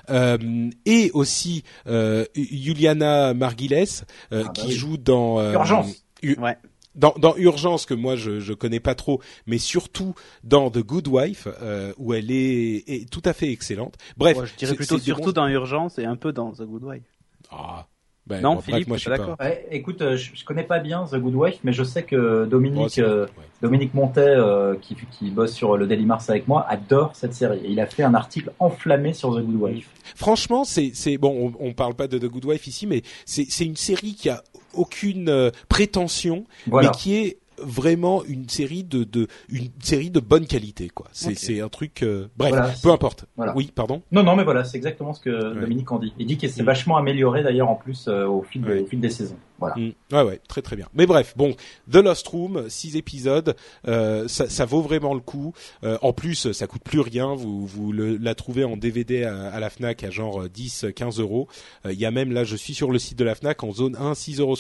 Euh, 0.10 0.70
et 0.86 1.10
aussi 1.14 1.64
euh, 1.88 2.26
Juliana 2.36 3.34
Marguiles 3.34 3.74
euh, 3.74 3.86
Ah 4.32 4.44
bah 4.44 4.52
qui 4.54 4.68
oui. 4.68 4.74
joue 4.74 4.98
dans 4.98 5.40
euh, 5.40 5.54
Urgence. 5.54 6.04
U- 6.22 6.38
Ouais. 6.40 6.58
Dans, 6.96 7.14
dans 7.18 7.36
Urgence 7.38 7.86
que 7.86 7.94
moi 7.94 8.16
je 8.16 8.40
je 8.40 8.54
connais 8.54 8.80
pas 8.80 8.96
trop, 8.96 9.22
mais 9.48 9.58
surtout 9.58 10.16
dans 10.44 10.70
The 10.72 10.80
Good 10.80 11.08
Wife 11.08 11.48
euh, 11.62 11.94
où 11.98 12.14
elle 12.14 12.32
est, 12.32 12.84
est 12.88 13.10
tout 13.10 13.22
à 13.26 13.34
fait 13.34 13.52
excellente. 13.52 13.96
Bref, 14.18 14.38
Ouais, 14.38 14.46
je 14.48 14.56
dirais 14.56 14.72
c'est- 14.72 14.76
plutôt 14.76 14.98
surtout 14.98 15.26
bons- 15.28 15.32
dans 15.34 15.48
Urgence 15.48 16.00
et 16.00 16.06
un 16.06 16.16
peu 16.16 16.32
dans 16.34 16.52
The 16.52 16.64
Good 16.64 16.84
Wife. 16.84 17.04
Ah, 17.52 17.88
ben, 18.28 18.42
non, 18.42 18.50
bon, 18.50 18.56
bref, 18.58 18.66
Philippe, 18.66 18.88
moi 18.90 18.98
je 18.98 19.02
suis 19.02 19.10
pas. 19.10 19.18
d'accord 19.18 19.36
Ouais, 19.40 19.66
écoute, 19.72 20.02
euh, 20.04 20.16
je, 20.16 20.32
je 20.36 20.46
connais 20.46 20.64
pas 20.64 20.78
bien 20.80 21.04
The 21.06 21.16
Good 21.16 21.34
Wife, 21.34 21.60
mais 21.64 21.74
je 21.74 21.84
sais 21.84 22.04
que 22.04 22.46
Dominique, 22.46 23.00
Oh, 23.00 23.02
euh, 23.02 23.26
ouais. 23.26 23.44
Dominique 23.64 23.94
Montet, 23.96 24.22
euh, 24.22 24.76
qui, 24.80 24.96
qui 25.12 25.32
bosse 25.32 25.54
sur 25.54 25.78
le 25.78 25.88
Daily 25.88 26.06
Mars 26.06 26.30
avec 26.30 26.48
moi, 26.48 26.64
adore 26.70 27.16
cette 27.16 27.34
série. 27.34 27.60
Et 27.66 27.70
il 27.72 27.80
a 27.80 27.88
fait 27.88 28.04
un 28.04 28.14
article 28.14 28.52
enflammé 28.60 29.14
sur 29.14 29.36
The 29.36 29.42
Good 29.44 29.56
Wife. 29.62 29.90
Franchement, 30.16 30.64
c'est 30.64 31.18
bon. 31.18 31.54
On, 31.60 31.68
on 31.70 31.74
parle 31.74 31.96
pas 31.96 32.08
de 32.08 32.20
The 32.20 32.26
Good 32.26 32.46
Wife 32.46 32.68
ici, 32.68 32.86
mais 32.86 33.02
c'est 33.26 33.66
une 33.66 33.76
série 33.78 34.14
qui 34.14 34.30
a 34.30 34.44
aucune 34.74 35.30
euh, 35.30 35.52
prétention, 35.68 36.46
Voilà. 36.68 36.90
mais 36.92 36.98
qui 36.98 37.16
est 37.16 37.38
vraiment 37.64 38.24
une 38.26 38.48
série 38.50 38.84
de, 38.84 39.04
de 39.04 39.28
une 39.50 39.70
série 39.82 40.10
de 40.10 40.20
bonne 40.20 40.46
qualité 40.48 40.90
quoi. 40.90 41.08
C'est 41.12 41.30
Ok. 41.32 41.38
c'est 41.38 41.62
un 41.62 41.70
truc 41.70 42.04
euh, 42.04 42.28
bref, 42.38 42.52
Voilà. 42.52 42.74
peu 42.82 42.92
importe. 42.92 43.26
Voilà. 43.38 43.56
Oui, 43.56 43.72
pardon? 43.74 44.02
Non, 44.12 44.24
non, 44.24 44.36
mais 44.36 44.44
voilà, 44.44 44.64
c'est 44.64 44.78
exactement 44.78 45.14
ce 45.14 45.22
que 45.22 45.30
Ouais. 45.30 45.62
Dominique 45.62 45.92
en 45.92 46.00
dit. 46.00 46.14
Il 46.20 46.26
dit 46.28 46.38
qu'il 46.38 46.50
s'est 46.50 46.62
Mm. 46.64 46.66
vachement 46.66 46.98
amélioré 46.98 47.44
d'ailleurs 47.44 47.70
en 47.70 47.76
plus 47.76 48.08
euh, 48.08 48.26
au, 48.28 48.42
fil 48.44 48.62
de- 48.62 48.68
Ouais. 48.70 48.80
au 48.82 48.86
fil 48.86 49.00
des 49.00 49.10
saisons. 49.10 49.38
Voilà. 49.60 49.76
Mm. 49.76 49.92
Ouais 50.14 50.24
ouais, 50.24 50.40
très 50.48 50.62
très 50.62 50.76
bien. 50.76 50.88
Mais 50.94 51.06
bref, 51.06 51.34
bon, 51.36 51.54
The 51.92 51.96
Lost 51.98 52.28
Room, 52.30 52.70
six 52.70 52.96
épisodes, 52.96 53.56
euh, 53.88 54.28
ça, 54.28 54.48
ça 54.50 54.66
vaut 54.66 54.82
vraiment 54.82 55.14
le 55.14 55.20
coup. 55.20 55.54
Euh, 55.84 55.98
en 56.02 56.14
plus, 56.14 56.52
ça 56.54 56.68
coûte 56.68 56.84
plus 56.84 57.00
rien. 57.02 57.36
Vous 57.36 57.66
vous 57.66 57.92
le, 57.92 58.18
la 58.18 58.36
trouvez 58.36 58.64
en 58.64 58.78
DVD 58.78 59.24
à, 59.26 59.50
à 59.50 59.60
la 59.60 59.70
Fnac 59.70 60.04
à 60.04 60.10
genre 60.12 60.48
10 60.50 60.86
15 60.96 61.20
euros. 61.20 61.48
Euh, 61.86 61.92
Il 61.94 62.00
y 62.00 62.06
a 62.06 62.12
même 62.12 62.32
là, 62.32 62.44
je 62.44 62.56
suis 62.56 62.74
sur 62.74 62.92
le 62.92 63.00
site 63.00 63.18
de 63.20 63.24
la 63.26 63.36
Fnac 63.36 63.64
en 63.64 63.72
zone 63.74 63.96
1 64.00 64.14
6,68 64.14 64.40
euros. 64.42 64.56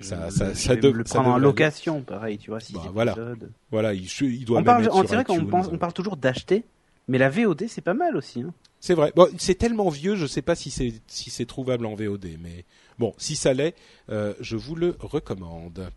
Ça, 0.00 0.30
ça, 0.30 0.52
je 0.52 0.58
ça 0.58 0.74
me 0.76 0.90
le 0.90 1.04
ça 1.06 1.14
prendre 1.20 1.34
en 1.34 1.38
location, 1.38 2.02
pareil, 2.02 2.38
tu 2.38 2.50
vois, 2.50 2.60
six 2.60 2.74
Bah, 2.74 2.82
voilà. 2.92 3.12
épisodes. 3.12 3.50
Voilà, 3.70 3.94
il, 3.94 4.04
il 4.22 4.44
doit 4.44 4.56
On 4.56 4.60
même 4.60 4.64
parle, 4.66 4.84
être 4.84 4.94
on 5.30 5.34
sur 5.36 5.48
pense, 5.48 5.68
parle 5.78 5.92
toujours 5.92 6.16
d'acheter, 6.16 6.64
mais 7.08 7.18
la 7.18 7.30
VOD 7.30 7.64
c'est 7.68 7.80
pas 7.80 7.94
mal 7.94 8.16
aussi. 8.16 8.42
Hein. 8.42 8.52
C'est 8.80 8.94
vrai. 8.94 9.12
Bon, 9.16 9.26
c'est 9.38 9.54
tellement 9.54 9.88
vieux, 9.88 10.16
je 10.16 10.26
sais 10.26 10.42
pas 10.42 10.54
si 10.54 10.70
c'est 10.70 10.92
si 11.06 11.30
c'est 11.30 11.46
trouvable 11.46 11.86
en 11.86 11.94
VOD, 11.94 12.26
mais 12.40 12.64
bon, 12.98 13.14
si 13.16 13.36
ça 13.36 13.54
l'est, 13.54 13.74
euh, 14.10 14.34
je 14.40 14.56
vous 14.56 14.74
le 14.76 14.96
recommande. 15.00 15.88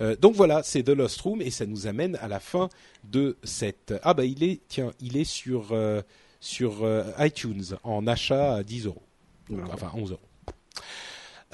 Euh, 0.00 0.16
donc 0.16 0.34
voilà, 0.34 0.62
c'est 0.62 0.82
The 0.82 0.90
Lost 0.90 1.20
Room 1.20 1.40
et 1.40 1.50
ça 1.50 1.66
nous 1.66 1.86
amène 1.86 2.16
à 2.16 2.28
la 2.28 2.40
fin 2.40 2.68
de 3.04 3.36
cette. 3.44 3.94
Ah 4.02 4.12
bah 4.14 4.24
il 4.24 4.42
est, 4.42 4.60
tiens, 4.68 4.92
il 5.00 5.16
est 5.16 5.24
sur 5.24 5.68
euh, 5.70 6.02
sur 6.40 6.84
euh, 6.84 7.04
iTunes 7.20 7.62
en 7.84 8.06
achat 8.06 8.54
à 8.56 8.62
10 8.62 8.86
euros, 8.86 9.02
enfin 9.72 9.90
11 9.94 10.10
euros. 10.12 10.20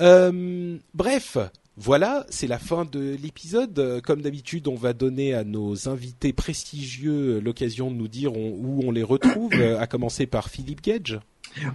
Euh, 0.00 0.78
bref, 0.94 1.36
voilà, 1.76 2.26
c'est 2.28 2.46
la 2.46 2.58
fin 2.58 2.84
de 2.84 3.16
l'épisode. 3.22 3.78
Euh, 3.78 4.00
Comme 4.00 4.20
d'habitude, 4.20 4.68
on 4.68 4.74
va 4.74 4.92
donner 4.92 5.34
à 5.34 5.44
nos 5.44 5.88
invités 5.88 6.32
prestigieux 6.32 7.40
l'occasion 7.40 7.90
de 7.90 7.96
nous 7.96 8.08
dire 8.08 8.36
où 8.36 8.80
on 8.84 8.90
les 8.90 9.02
retrouve, 9.02 9.52
à 9.78 9.86
commencer 9.86 10.26
par 10.26 10.48
Philippe 10.48 10.82
Gage. 10.82 11.20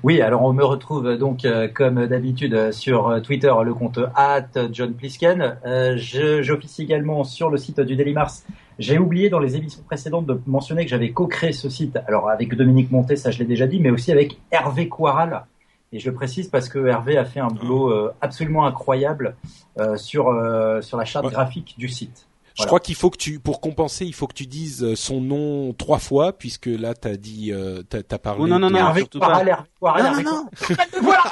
Oui, 0.03 0.21
alors 0.21 0.43
on 0.43 0.53
me 0.53 0.63
retrouve 0.63 1.17
donc 1.17 1.45
euh, 1.45 1.67
comme 1.67 2.07
d'habitude 2.07 2.53
euh, 2.53 2.71
sur 2.71 3.21
Twitter 3.21 3.53
le 3.63 3.73
compte 3.73 3.99
at 4.15 4.47
John 4.71 4.93
Plisken. 4.93 5.57
Euh, 5.65 5.97
J'officie 5.97 6.83
également 6.83 7.23
sur 7.23 7.49
le 7.49 7.57
site 7.57 7.79
du 7.81 7.95
Daily 7.95 8.13
Mars. 8.13 8.45
J'ai 8.79 8.97
oublié 8.97 9.29
dans 9.29 9.39
les 9.39 9.55
émissions 9.55 9.81
précédentes 9.83 10.25
de 10.25 10.39
mentionner 10.47 10.83
que 10.83 10.89
j'avais 10.89 11.12
co-créé 11.12 11.51
ce 11.51 11.69
site. 11.69 11.97
Alors 12.07 12.29
avec 12.29 12.55
Dominique 12.55 12.91
Montet, 12.91 13.15
ça 13.15 13.31
je 13.31 13.39
l'ai 13.39 13.45
déjà 13.45 13.67
dit, 13.67 13.79
mais 13.79 13.91
aussi 13.91 14.12
avec 14.12 14.39
Hervé 14.51 14.89
Quaral. 14.89 15.45
Et 15.93 16.00
je 16.00 16.10
le 16.10 16.15
précise 16.15 16.50
parce 16.50 16.67
que 16.69 16.86
Hervé 16.86 17.17
a 17.17 17.23
fait 17.26 17.39
un 17.39 17.47
boulot 17.47 17.89
euh, 17.91 18.13
absolument 18.21 18.65
incroyable 18.65 19.36
euh, 19.80 19.95
sur 19.95 20.28
euh, 20.30 20.82
sur 20.82 20.97
la 20.97 21.06
charte 21.06 21.26
Ouais. 21.26 21.32
graphique 21.32 21.76
du 21.78 21.88
site. 21.88 22.28
Je 22.54 22.63
Voilà. 22.63 22.67
crois 22.67 22.80
qu'il 22.80 22.95
faut 22.95 23.10
que 23.12 23.17
tu, 23.17 23.39
pour 23.39 23.62
compenser, 23.62 24.06
il 24.06 24.13
faut 24.15 24.26
que 24.28 24.34
tu 24.34 24.47
dises 24.47 24.95
son 24.95 25.21
nom 25.21 25.73
trois 25.73 26.00
fois, 26.00 26.34
puisque 26.34 26.65
là, 26.65 26.93
t'as 26.95 27.15
dit, 27.15 27.52
euh, 27.54 27.84
t'as 27.84 28.00
as 28.10 28.17
parlé. 28.19 28.41
Oh, 28.43 28.47
non, 28.47 28.58
non, 28.60 28.67
de- 28.67 28.73
non, 28.73 28.80
Hervé 28.80 29.02
surtout 29.02 29.19
pas. 29.19 29.28
Quaral, 29.28 29.47
Hervé 29.50 29.67
Non, 29.82 29.95
Hervé 29.95 30.23
non, 30.23 30.32
non. 30.32 30.45
Quaral. 30.67 30.88
Voilà, 31.04 31.23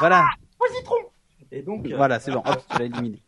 Voilà. 0.00 0.24
Et 1.52 1.60
donc 1.62 1.86
euh, 1.86 1.96
voilà, 1.96 2.18
c'est 2.18 2.32
bon. 2.32 2.42
Hop, 2.46 2.64
tu 2.70 2.78
l'as 2.78 2.84
éliminé. 2.86 3.21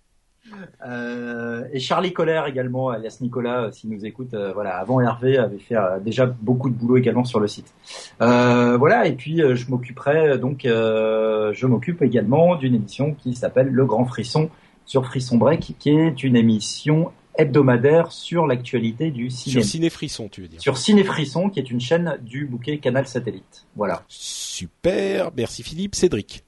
Euh, 0.86 1.64
et 1.72 1.80
Charlie 1.80 2.12
Colère 2.12 2.46
également, 2.46 2.90
alias 2.90 3.18
Nicolas, 3.20 3.64
euh, 3.64 3.72
s'il 3.72 3.90
nous 3.90 4.04
écoute, 4.04 4.34
euh, 4.34 4.52
voilà, 4.52 4.76
avant 4.76 5.00
Hervé 5.00 5.38
avait 5.38 5.58
fait 5.58 5.76
euh, 5.76 5.98
déjà 6.00 6.26
beaucoup 6.26 6.70
de 6.70 6.74
boulot 6.74 6.96
également 6.96 7.24
sur 7.24 7.40
le 7.40 7.48
site. 7.48 7.74
Euh, 8.20 8.76
voilà, 8.76 9.06
et 9.06 9.12
puis 9.12 9.42
euh, 9.42 9.54
je 9.54 9.70
m'occuperai 9.70 10.38
donc, 10.38 10.64
euh, 10.64 11.52
je 11.52 11.66
m'occupe 11.66 12.02
également 12.02 12.56
d'une 12.56 12.74
émission 12.74 13.14
qui 13.14 13.34
s'appelle 13.34 13.68
Le 13.68 13.84
Grand 13.86 14.04
Frisson 14.04 14.50
sur 14.86 15.06
Frisson 15.06 15.36
Break, 15.36 15.74
qui 15.78 15.90
est 15.90 16.22
une 16.22 16.36
émission 16.36 17.10
hebdomadaire 17.36 18.12
sur 18.12 18.46
l'actualité 18.46 19.10
du 19.10 19.30
cinéma. 19.30 19.62
Sur 19.62 19.70
Ciné 19.70 19.90
Frisson, 19.90 20.28
tu 20.28 20.42
veux 20.42 20.48
dire. 20.48 20.60
Sur 20.60 20.76
Ciné 20.76 21.02
Frisson, 21.02 21.48
qui 21.50 21.58
est 21.58 21.70
une 21.70 21.80
chaîne 21.80 22.18
du 22.22 22.46
bouquet 22.46 22.78
Canal 22.78 23.06
Satellite. 23.06 23.66
Voilà. 23.74 24.02
Super, 24.08 25.30
merci 25.36 25.62
Philippe. 25.62 25.94
Cédric. 25.94 26.44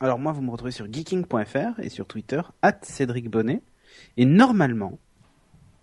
Alors 0.00 0.18
moi, 0.18 0.32
vous 0.32 0.42
me 0.42 0.50
retrouvez 0.50 0.72
sur 0.72 0.86
geeking.fr 0.92 1.80
et 1.80 1.88
sur 1.88 2.06
Twitter, 2.06 2.40
at 2.62 2.78
Cédric 2.82 3.30
Bonnet. 3.30 3.62
Et 4.16 4.24
normalement, 4.24 4.98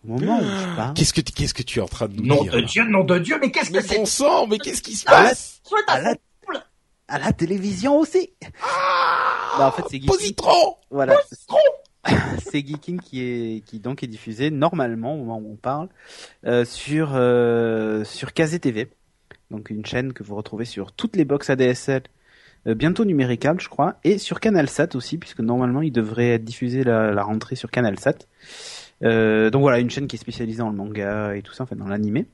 au 0.04 0.18
moment 0.20 0.40
où 0.40 0.44
je 0.44 0.76
parle, 0.76 0.94
Qu'est-ce 0.96 1.14
que, 1.14 1.22
qu'est-ce 1.22 1.54
que 1.54 1.64
tu 1.64 1.80
es 1.80 1.82
en 1.82 1.88
train 1.88 2.08
de 2.08 2.16
nous 2.16 2.26
Nom 2.26 2.44
dire 2.44 2.52
de 2.54 2.58
là 2.60 2.66
Dieu, 2.68 2.84
nom 2.86 3.04
de 3.04 3.20
Dieu, 3.20 3.38
mais 3.40 3.52
qu'est-ce 3.52 3.70
que 3.70 3.76
Mais 3.78 3.82
c'est 3.82 3.98
bon 3.98 4.06
sang, 4.06 4.48
mais 4.48 4.58
qu'est-ce 4.58 4.82
qui 4.82 4.96
se 4.96 5.06
Ah, 5.08 5.24
passe 5.24 5.62
à 5.88 6.02
la, 6.02 6.16
à 7.08 7.20
la 7.20 7.32
télévision 7.34 7.98
aussi. 7.98 8.34
Bah, 9.58 9.68
en 9.68 9.72
fait, 9.72 9.84
c'est 9.84 9.98
Geeking. 9.98 10.08
Positron 10.08 10.76
Voilà. 10.90 11.16
C'est 12.40 12.66
Geeking 12.66 13.00
qui 13.00 13.22
est 13.22 13.64
qui 13.64 13.80
donc 13.80 14.02
est 14.02 14.08
diffusé 14.08 14.50
normalement 14.50 15.14
au 15.14 15.18
moment 15.18 15.38
où 15.38 15.52
on 15.54 15.56
parle 15.56 15.88
euh, 16.48 16.66
sur 16.66 17.12
euh, 17.14 18.04
sur 18.04 18.34
Kazé 18.34 18.60
TV. 18.60 18.90
Donc 19.52 19.70
une 19.70 19.86
chaîne 19.86 20.12
que 20.12 20.24
vous 20.24 20.36
retrouvez 20.36 20.66
sur 20.66 20.94
toutes 20.94 21.16
les 21.16 21.26
box 21.26 21.52
ADSL 21.52 22.02
euh, 22.02 22.08
bientôt 22.66 23.06
numéricable, 23.06 23.60
je 23.62 23.70
crois, 23.70 23.96
et 24.04 24.18
sur 24.18 24.40
CanalSat 24.40 24.96
aussi 24.96 25.18
puisque 25.18 25.40
normalement 25.40 25.82
il 25.82 25.92
devrait 25.92 26.30
être 26.34 26.44
diffusé 26.44 26.84
la, 26.84 27.12
la 27.12 27.24
rentrée 27.24 27.56
sur 27.56 27.72
CanalSat. 27.72 28.16
Euh, 29.04 29.50
donc 29.50 29.62
voilà, 29.62 29.80
une 29.80 29.90
chaîne 29.90 30.08
qui 30.08 30.16
est 30.16 30.20
spécialisée 30.20 30.60
dans 30.60 30.70
le 30.70 30.76
manga 30.76 31.36
et 31.36 31.42
tout 31.42 31.54
ça, 31.54 31.64
enfin 31.64 31.76
dans 31.76 31.88
l'animé. 31.88 32.28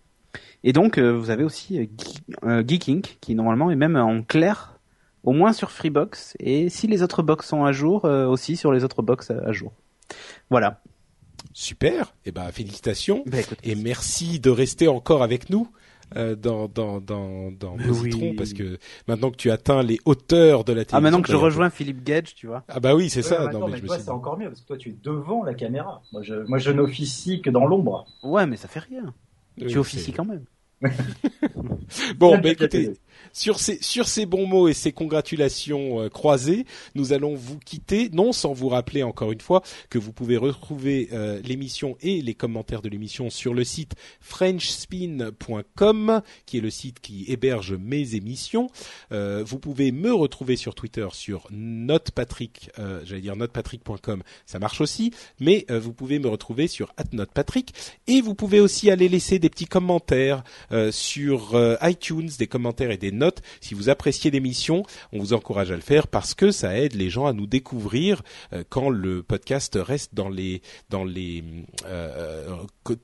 Et 0.63 0.73
donc 0.73 0.97
euh, 0.97 1.11
vous 1.11 1.29
avez 1.29 1.43
aussi 1.43 1.79
euh, 1.79 1.83
Geek- 1.83 2.21
euh, 2.43 2.63
Geeking 2.67 3.01
qui 3.21 3.35
normalement 3.35 3.71
est 3.71 3.75
même 3.77 3.95
en 3.95 4.21
clair 4.21 4.79
au 5.23 5.31
moins 5.31 5.53
sur 5.53 5.71
Freebox 5.71 6.35
et 6.39 6.69
si 6.69 6.87
les 6.87 7.03
autres 7.03 7.23
box 7.23 7.47
sont 7.47 7.63
à 7.63 7.71
jour 7.71 8.05
euh, 8.05 8.27
aussi 8.27 8.57
sur 8.57 8.71
les 8.73 8.83
autres 8.83 9.01
box 9.01 9.31
à, 9.31 9.35
à 9.45 9.51
jour. 9.53 9.71
Voilà. 10.49 10.81
Super. 11.53 12.13
Eh 12.25 12.31
ben, 12.31 12.51
félicitations. 12.51 13.23
Bah, 13.25 13.39
écoute, 13.39 13.57
Et 13.63 13.75
merci 13.75 14.39
de 14.39 14.49
rester 14.49 14.87
encore 14.87 15.23
avec 15.23 15.49
nous 15.49 15.69
euh, 16.15 16.35
dans 16.35 16.67
dans 16.67 16.99
dans 17.01 17.51
dans 17.51 17.75
Positron 17.77 18.29
oui. 18.29 18.33
parce 18.35 18.53
que 18.53 18.77
maintenant 19.07 19.29
que 19.29 19.35
tu 19.35 19.51
atteins 19.51 19.83
les 19.83 19.99
hauteurs 20.05 20.63
de 20.63 20.71
la 20.73 20.85
télévision. 20.85 20.97
ah 20.97 21.01
maintenant 21.01 21.21
que 21.21 21.31
je 21.31 21.35
rejoins 21.35 21.69
Philippe 21.69 22.03
Gage, 22.03 22.33
tu 22.35 22.47
vois. 22.47 22.63
Ah 22.69 22.79
bah 22.79 22.95
oui, 22.95 23.09
c'est 23.09 23.19
Ouais, 23.19 23.23
ça. 23.23 23.43
maintenant, 23.43 23.59
Non, 23.59 23.65
mais 23.67 23.73
mais 23.73 23.77
je 23.81 23.85
toi, 23.87 23.99
c'est 23.99 24.09
encore 24.09 24.37
mieux 24.37 24.47
parce 24.47 24.61
que 24.61 24.67
toi, 24.67 24.77
tu 24.77 24.89
es 24.89 24.95
devant 25.03 25.43
la 25.43 25.53
caméra. 25.53 26.01
Moi, 26.13 26.21
je, 26.23 26.35
moi, 26.47 26.57
je 26.59 26.71
n'officie 26.71 27.41
que 27.41 27.49
dans 27.49 27.65
l'ombre. 27.65 28.07
Ouais, 28.23 28.45
mais 28.45 28.55
ça 28.57 28.67
fait 28.67 28.79
rien. 28.79 29.13
Oui, 29.59 29.67
tu 29.67 29.77
officies 29.77 30.13
quand 30.13 30.25
même. 30.25 30.45
Bon, 32.17 32.37
bah 32.37 32.49
écoutez. 32.49 32.93
Sur 33.37 33.59
ces 33.59 33.77
sur 33.81 34.07
ces 34.07 34.25
bons 34.25 34.45
mots 34.45 34.67
et 34.67 34.73
ces 34.73 34.91
congratulations 34.91 36.01
euh, 36.01 36.09
croisées, 36.09 36.65
nous 36.95 37.13
allons 37.13 37.35
vous 37.35 37.59
quitter, 37.59 38.09
non 38.11 38.31
sans 38.31 38.53
vous 38.53 38.69
rappeler 38.69 39.03
encore 39.03 39.31
une 39.31 39.41
fois 39.41 39.61
que 39.89 39.97
vous 39.97 40.13
pouvez 40.13 40.37
retrouver 40.37 41.09
euh, 41.11 41.41
l'émission 41.41 41.97
et 42.01 42.21
les 42.21 42.35
commentaires 42.35 42.81
de 42.81 42.89
l'émission 42.89 43.29
sur 43.29 43.53
le 43.53 43.63
site 43.63 43.95
frenchspin.com, 44.21 46.21
qui 46.45 46.57
est 46.57 46.61
le 46.61 46.69
site 46.69 46.99
qui 46.99 47.25
héberge 47.27 47.73
mes 47.73 48.15
émissions. 48.15 48.69
Euh, 49.11 49.43
vous 49.45 49.59
pouvez 49.59 49.91
me 49.91 50.13
retrouver 50.13 50.55
sur 50.55 50.75
Twitter 50.75 51.07
sur 51.13 51.47
notepatrick, 51.49 52.69
euh, 52.79 53.01
j'allais 53.03 53.21
dire 53.21 53.35
notepatrick.com, 53.35 54.23
ça 54.45 54.59
marche 54.59 54.81
aussi, 54.81 55.11
mais 55.39 55.65
euh, 55.71 55.79
vous 55.79 55.93
pouvez 55.93 56.19
me 56.19 56.27
retrouver 56.27 56.67
sur 56.67 56.93
@notepatrick 57.11 57.73
et 58.07 58.21
vous 58.21 58.35
pouvez 58.35 58.59
aussi 58.59 58.91
aller 58.91 59.09
laisser 59.09 59.39
des 59.39 59.49
petits 59.49 59.65
commentaires 59.65 60.43
sur 60.91 61.59
iTunes, 61.81 62.29
des 62.37 62.47
commentaires 62.47 62.91
et 62.91 62.97
des 62.97 63.07
des 63.07 63.13
Si 63.61 63.73
vous 63.73 63.89
appréciez 63.89 64.31
l'émission, 64.31 64.83
on 65.11 65.19
vous 65.19 65.33
encourage 65.33 65.71
à 65.71 65.75
le 65.75 65.81
faire 65.81 66.07
parce 66.07 66.33
que 66.33 66.51
ça 66.51 66.77
aide 66.77 66.93
les 66.93 67.09
gens 67.09 67.25
à 67.25 67.33
nous 67.33 67.47
découvrir 67.47 68.21
quand 68.69 68.89
le 68.89 69.23
podcast 69.23 69.77
reste 69.81 70.13
dans 70.13 70.29
les 70.29 70.61
dans 70.89 71.03
les 71.03 71.43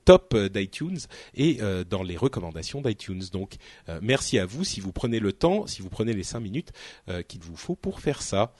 top 0.04 0.36
d'iTunes 0.36 0.98
et 1.34 1.58
dans 1.88 2.02
les 2.02 2.16
recommandations 2.16 2.80
d'iTunes. 2.80 3.22
Donc 3.32 3.56
merci 4.02 4.38
à 4.38 4.46
vous 4.46 4.64
si 4.64 4.80
vous 4.80 4.92
prenez 4.92 5.20
le 5.20 5.32
temps, 5.32 5.66
si 5.66 5.82
vous 5.82 5.88
prenez 5.90 6.12
les 6.12 6.22
cinq 6.22 6.40
minutes 6.40 6.72
qu'il 7.28 7.40
vous 7.40 7.56
faut 7.56 7.76
pour 7.76 8.00
faire 8.00 8.22
ça. 8.22 8.52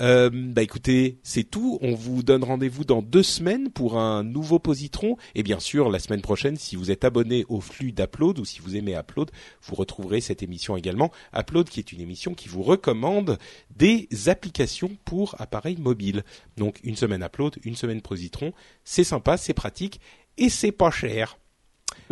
Euh, 0.00 0.30
bah 0.32 0.62
écoutez, 0.62 1.18
c'est 1.22 1.44
tout. 1.44 1.78
On 1.80 1.94
vous 1.94 2.22
donne 2.22 2.44
rendez-vous 2.44 2.84
dans 2.84 3.02
deux 3.02 3.22
semaines 3.22 3.70
pour 3.70 3.98
un 3.98 4.22
nouveau 4.22 4.58
positron. 4.58 5.16
Et 5.34 5.42
bien 5.42 5.58
sûr, 5.60 5.90
la 5.90 5.98
semaine 5.98 6.20
prochaine, 6.20 6.56
si 6.56 6.76
vous 6.76 6.90
êtes 6.90 7.04
abonné 7.04 7.44
au 7.48 7.60
flux 7.60 7.92
d'Upload 7.92 8.38
ou 8.38 8.44
si 8.44 8.60
vous 8.60 8.76
aimez 8.76 8.94
Upload, 8.94 9.30
vous 9.62 9.74
retrouverez 9.74 10.20
cette 10.20 10.42
émission 10.42 10.76
également. 10.76 11.10
Upload, 11.34 11.68
qui 11.68 11.80
est 11.80 11.92
une 11.92 12.00
émission 12.00 12.34
qui 12.34 12.48
vous 12.48 12.62
recommande 12.62 13.38
des 13.74 14.08
applications 14.26 14.90
pour 15.04 15.34
appareils 15.38 15.78
mobiles. 15.78 16.24
Donc 16.56 16.80
une 16.82 16.96
semaine 16.96 17.22
Upload, 17.22 17.56
une 17.64 17.76
semaine 17.76 18.02
positron. 18.02 18.52
C'est 18.84 19.04
sympa, 19.04 19.36
c'est 19.36 19.54
pratique 19.54 20.00
et 20.38 20.48
c'est 20.48 20.72
pas 20.72 20.90
cher. 20.90 21.38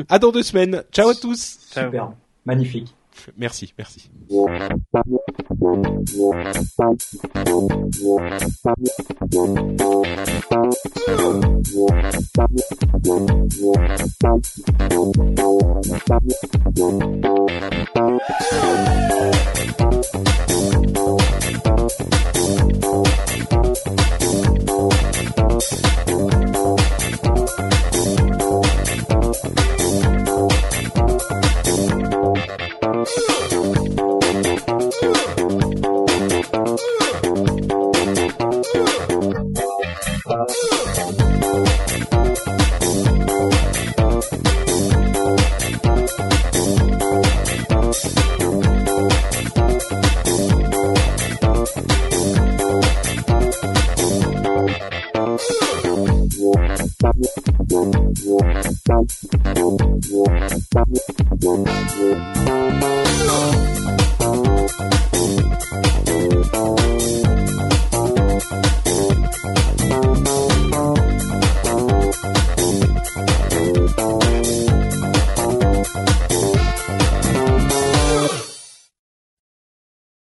à 0.08 0.18
dans 0.18 0.32
deux 0.32 0.42
semaines. 0.42 0.82
Ciao 0.92 1.08
à 1.08 1.14
tous. 1.14 1.58
Super, 1.70 2.12
magnifique. 2.46 2.94
Merci, 3.36 3.72
merci. 3.78 4.10